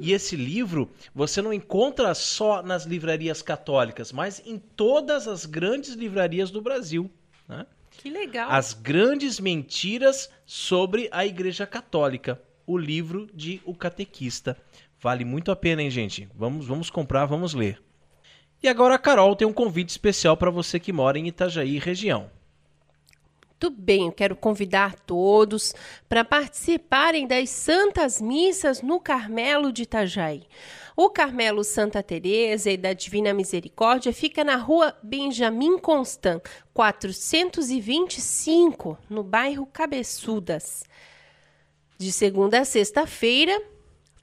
[0.00, 5.90] E esse livro você não encontra só nas livrarias católicas, mas em todas as grandes
[5.90, 7.08] livrarias do Brasil.
[7.48, 7.66] Né?
[7.90, 8.50] Que legal.
[8.50, 14.56] As Grandes Mentiras sobre a Igreja Católica, o livro de O Catequista.
[15.00, 16.28] Vale muito a pena, hein, gente?
[16.34, 17.82] Vamos, vamos comprar, vamos ler.
[18.62, 22.30] E agora a Carol tem um convite especial para você que mora em Itajaí região.
[23.62, 25.72] Muito bem, eu quero convidar todos
[26.08, 30.42] para participarem das Santas Missas no Carmelo de Itajaí.
[30.94, 36.42] O Carmelo Santa Teresa e da Divina Misericórdia fica na rua Benjamin Constant,
[36.74, 40.84] 425, no bairro Cabeçudas.
[41.96, 43.58] De segunda a sexta-feira,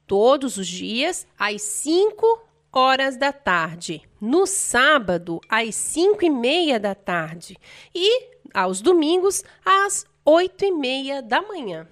[0.06, 4.04] todos os dias, às 5 horas da tarde.
[4.22, 7.58] No sábado, às 5 e meia da tarde.
[7.96, 11.88] E aos domingos, às 8 e meia da manhã.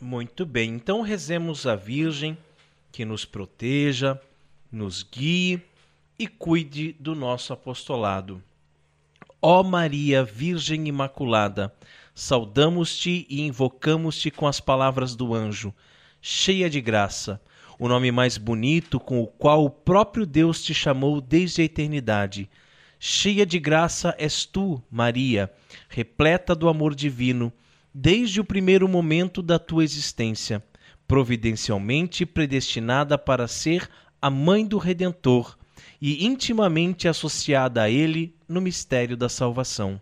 [0.00, 2.38] Muito bem, então rezemos a Virgem
[2.92, 4.20] que nos proteja,
[4.70, 5.62] nos guie
[6.18, 8.42] e cuide do nosso apostolado.
[9.40, 11.74] Ó Maria, Virgem Imaculada,
[12.14, 15.74] saudamos-te e invocamos-te com as palavras do anjo,
[16.20, 17.40] cheia de graça,
[17.78, 22.48] o nome mais bonito com o qual o próprio Deus te chamou desde a eternidade.
[23.00, 25.50] Cheia de graça és tu, Maria,
[25.88, 27.52] repleta do amor divino,
[27.92, 30.62] desde o primeiro momento da tua existência
[31.12, 33.86] providencialmente predestinada para ser
[34.18, 35.58] a mãe do Redentor
[36.00, 40.00] e intimamente associada a ele no mistério da salvação.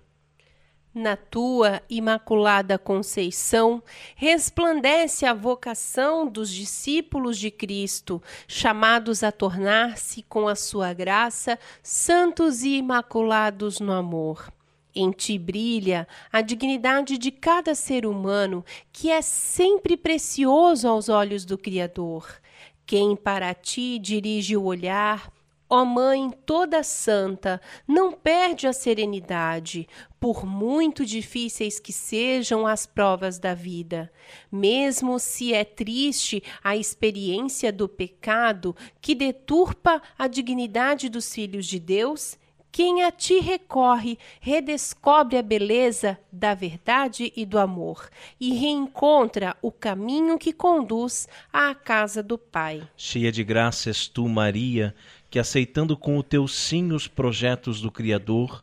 [0.95, 3.83] Na tua imaculada conceição
[4.15, 12.63] resplandece a vocação dos discípulos de Cristo, chamados a tornar-se, com a sua graça, santos
[12.63, 14.53] e imaculados no amor.
[14.95, 21.45] Em ti brilha a dignidade de cada ser humano, que é sempre precioso aos olhos
[21.45, 22.41] do Criador.
[22.85, 25.33] Quem para ti dirige o olhar,
[25.69, 29.87] ó Mãe toda santa, não perde a serenidade,
[30.19, 34.13] por muito difíceis que sejam as provas da vida.
[34.51, 41.79] Mesmo se é triste a experiência do pecado que deturpa a dignidade dos filhos de
[41.79, 42.37] Deus,
[42.73, 48.09] quem a ti recorre redescobre a beleza da verdade e do amor
[48.39, 52.87] e reencontra o caminho que conduz à casa do Pai.
[52.97, 54.95] Cheia de graça és tu, Maria,
[55.29, 58.63] que aceitando com o teu sim os projetos do Criador,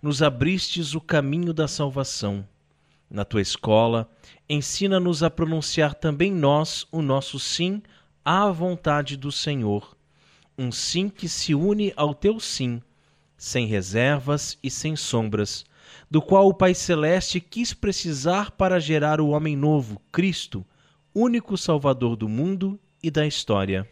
[0.00, 2.46] nos abristes o caminho da salvação.
[3.10, 4.10] Na tua escola,
[4.48, 7.82] ensina-nos a pronunciar também nós o nosso sim
[8.24, 9.94] à vontade do Senhor,
[10.56, 12.80] um sim que se une ao teu sim
[13.42, 15.64] sem reservas e sem sombras,
[16.08, 20.64] do qual o Pai Celeste quis precisar para gerar o homem novo, Cristo,
[21.12, 23.84] único Salvador do mundo e da história.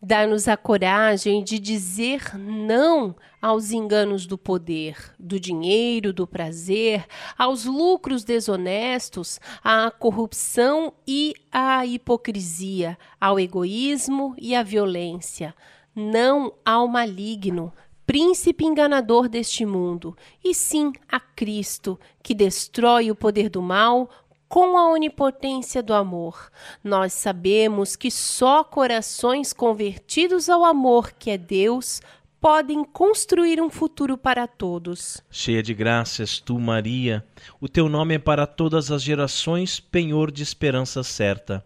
[0.00, 7.04] Dá-nos a coragem de dizer não aos enganos do poder, do dinheiro, do prazer,
[7.36, 15.54] aos lucros desonestos, à corrupção e à hipocrisia, ao egoísmo e à violência.
[15.94, 17.72] Não ao maligno,
[18.06, 24.10] príncipe enganador deste mundo, e sim a Cristo, que destrói o poder do mal
[24.48, 26.50] com a onipotência do amor.
[26.82, 32.00] Nós sabemos que só corações convertidos ao amor, que é Deus,
[32.40, 35.22] podem construir um futuro para todos.
[35.30, 37.24] Cheia de graças, tu, Maria,
[37.58, 41.64] o teu nome é para todas as gerações penhor de esperança certa.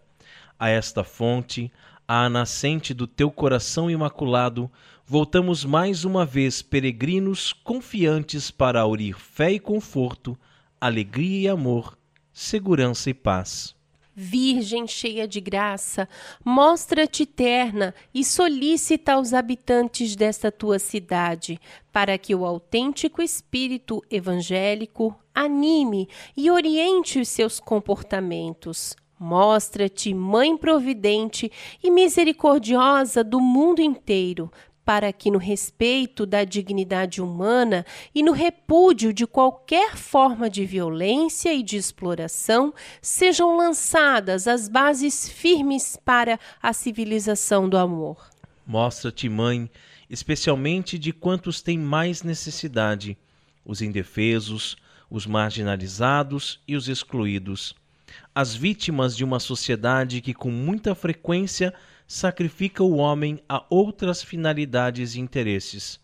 [0.57, 1.71] A esta fonte,
[2.11, 4.67] à nascente do teu coração imaculado,
[5.05, 10.35] voltamos mais uma vez peregrinos confiantes para aurir fé e conforto,
[10.81, 11.95] alegria e amor,
[12.33, 13.75] segurança e paz.
[14.15, 16.09] Virgem cheia de graça,
[16.43, 21.61] mostra-te terna e solicita aos habitantes desta tua cidade,
[21.93, 28.95] para que o autêntico espírito evangélico anime e oriente os seus comportamentos.
[29.19, 31.51] Mostra-te mãe providente
[31.83, 34.49] e misericordiosa do mundo inteiro,
[34.85, 41.53] para que, no respeito da dignidade humana e no repúdio de qualquer forma de violência
[41.53, 48.29] e de exploração, sejam lançadas as bases firmes para a civilização do amor.
[48.65, 49.69] Mostra-te, Mãe,
[50.09, 53.17] especialmente de quantos têm mais necessidade,
[53.65, 54.77] os indefesos,
[55.09, 57.75] os marginalizados e os excluídos,
[58.33, 61.73] as vítimas de uma sociedade que com muita frequência
[62.07, 65.99] sacrifica o homem a outras finalidades e interesses.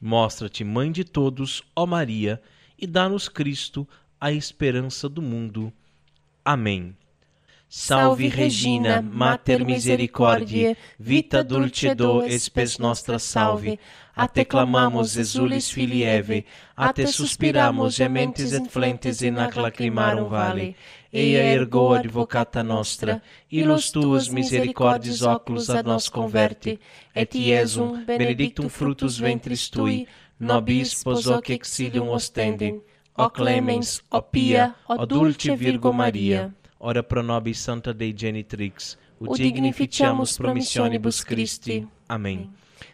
[0.00, 2.40] Mostra-te mãe de todos, ó Maria,
[2.78, 3.88] e dá-nos Cristo,
[4.20, 5.72] a esperança do mundo.
[6.44, 6.96] Amém.
[7.68, 13.78] Salve Regina, Mater Misericordiae, vita dulcedo espes nostra salve.
[14.14, 20.28] A te clamamos, exulis filii Eve, a te suspiramos, gementes et flentes in ac lacrimarum
[20.28, 20.74] vale.
[21.12, 26.78] Eia ergo advocata nostra, illos tuos misericordis oculos ad nos converte,
[27.14, 30.06] et Iesum benedictum fructus ventris tui,
[30.38, 32.82] nobis pos hoc exilium ostendem.
[33.16, 36.54] O clemens, o pia, o dulce Virgo Maria.
[36.78, 41.88] Ora pro nobis Santa Dei Genitrix, o dignificiamus promissionibus Christi.
[42.06, 42.50] Amém.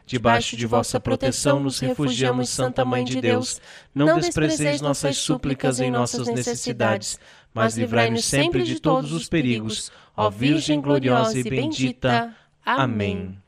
[0.06, 3.60] Debaixo de vossa proteção nos refugiamos, Santa Mãe de Deus.
[3.94, 7.18] Não desprezeis nossas súplicas em nossas necessidades,
[7.54, 9.90] mas livrai-nos sempre de todos os perigos.
[10.16, 12.36] Ó Virgem gloriosa e bendita.
[12.64, 13.38] Amém.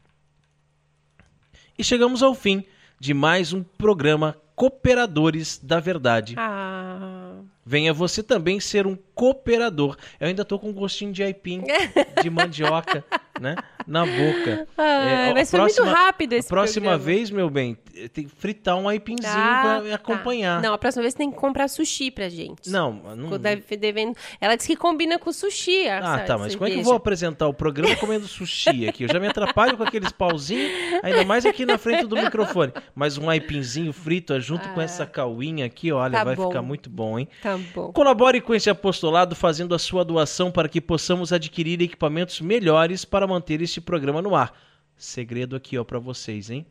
[1.76, 2.64] E chegamos ao fim
[2.98, 6.34] de mais um programa Cooperadores da Verdade.
[6.38, 7.40] Ah.
[7.66, 9.96] Venha você também ser um cooperador.
[10.18, 11.62] Eu ainda tô com um gostinho de aipim,
[12.22, 13.04] de mandioca,
[13.40, 13.56] né?
[13.86, 14.66] Na boca.
[14.78, 17.04] Ah, é, mas foi próxima, muito rápido esse próxima programa.
[17.04, 17.76] vez, meu bem,
[18.14, 19.94] tem que fritar um aipinzinho ah, pra tá.
[19.94, 20.62] acompanhar.
[20.62, 22.70] Não, a próxima vez tem que comprar sushi pra gente.
[22.70, 23.38] Não, não...
[23.38, 24.16] Deve, devendo...
[24.40, 25.86] Ela disse que combina com sushi.
[25.86, 29.04] Ah, tá, mas como é que eu vou apresentar o programa comendo sushi aqui?
[29.04, 32.72] Eu já me atrapalho com aqueles pauzinhos, ainda mais aqui na frente do microfone.
[32.94, 36.48] Mas um aipinzinho frito junto ah, com essa calwinha aqui, olha, tá vai bom.
[36.48, 37.28] ficar muito bom, hein?
[37.42, 37.92] Tá bom.
[37.92, 39.03] Colabore com esse apostolado
[39.34, 44.34] fazendo a sua doação para que possamos adquirir equipamentos melhores para manter este programa no
[44.34, 44.52] ar.
[44.96, 46.66] Segredo aqui, ó, para vocês, hein?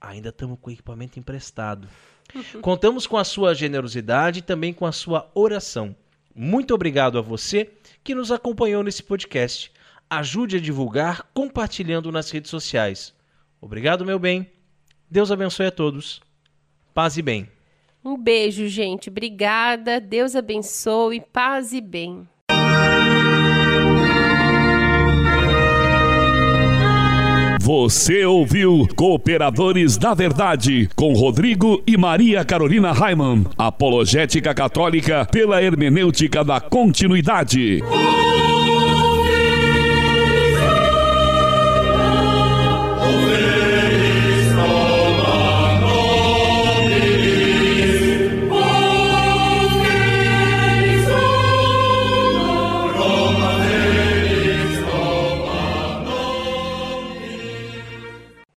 [0.00, 1.88] Ainda estamos com equipamento emprestado.
[2.60, 5.94] Contamos com a sua generosidade e também com a sua oração.
[6.34, 7.70] Muito obrigado a você
[8.02, 9.70] que nos acompanhou nesse podcast.
[10.08, 13.14] Ajude a divulgar compartilhando nas redes sociais.
[13.60, 14.50] Obrigado, meu bem.
[15.10, 16.20] Deus abençoe a todos.
[16.94, 17.51] Paz e bem.
[18.04, 19.08] Um beijo, gente.
[19.08, 20.00] Obrigada.
[20.00, 21.20] Deus abençoe.
[21.32, 22.26] Paz e bem.
[27.60, 33.44] Você ouviu Cooperadores da Verdade com Rodrigo e Maria Carolina Raimann.
[33.56, 37.78] Apologética Católica pela hermenêutica da continuidade.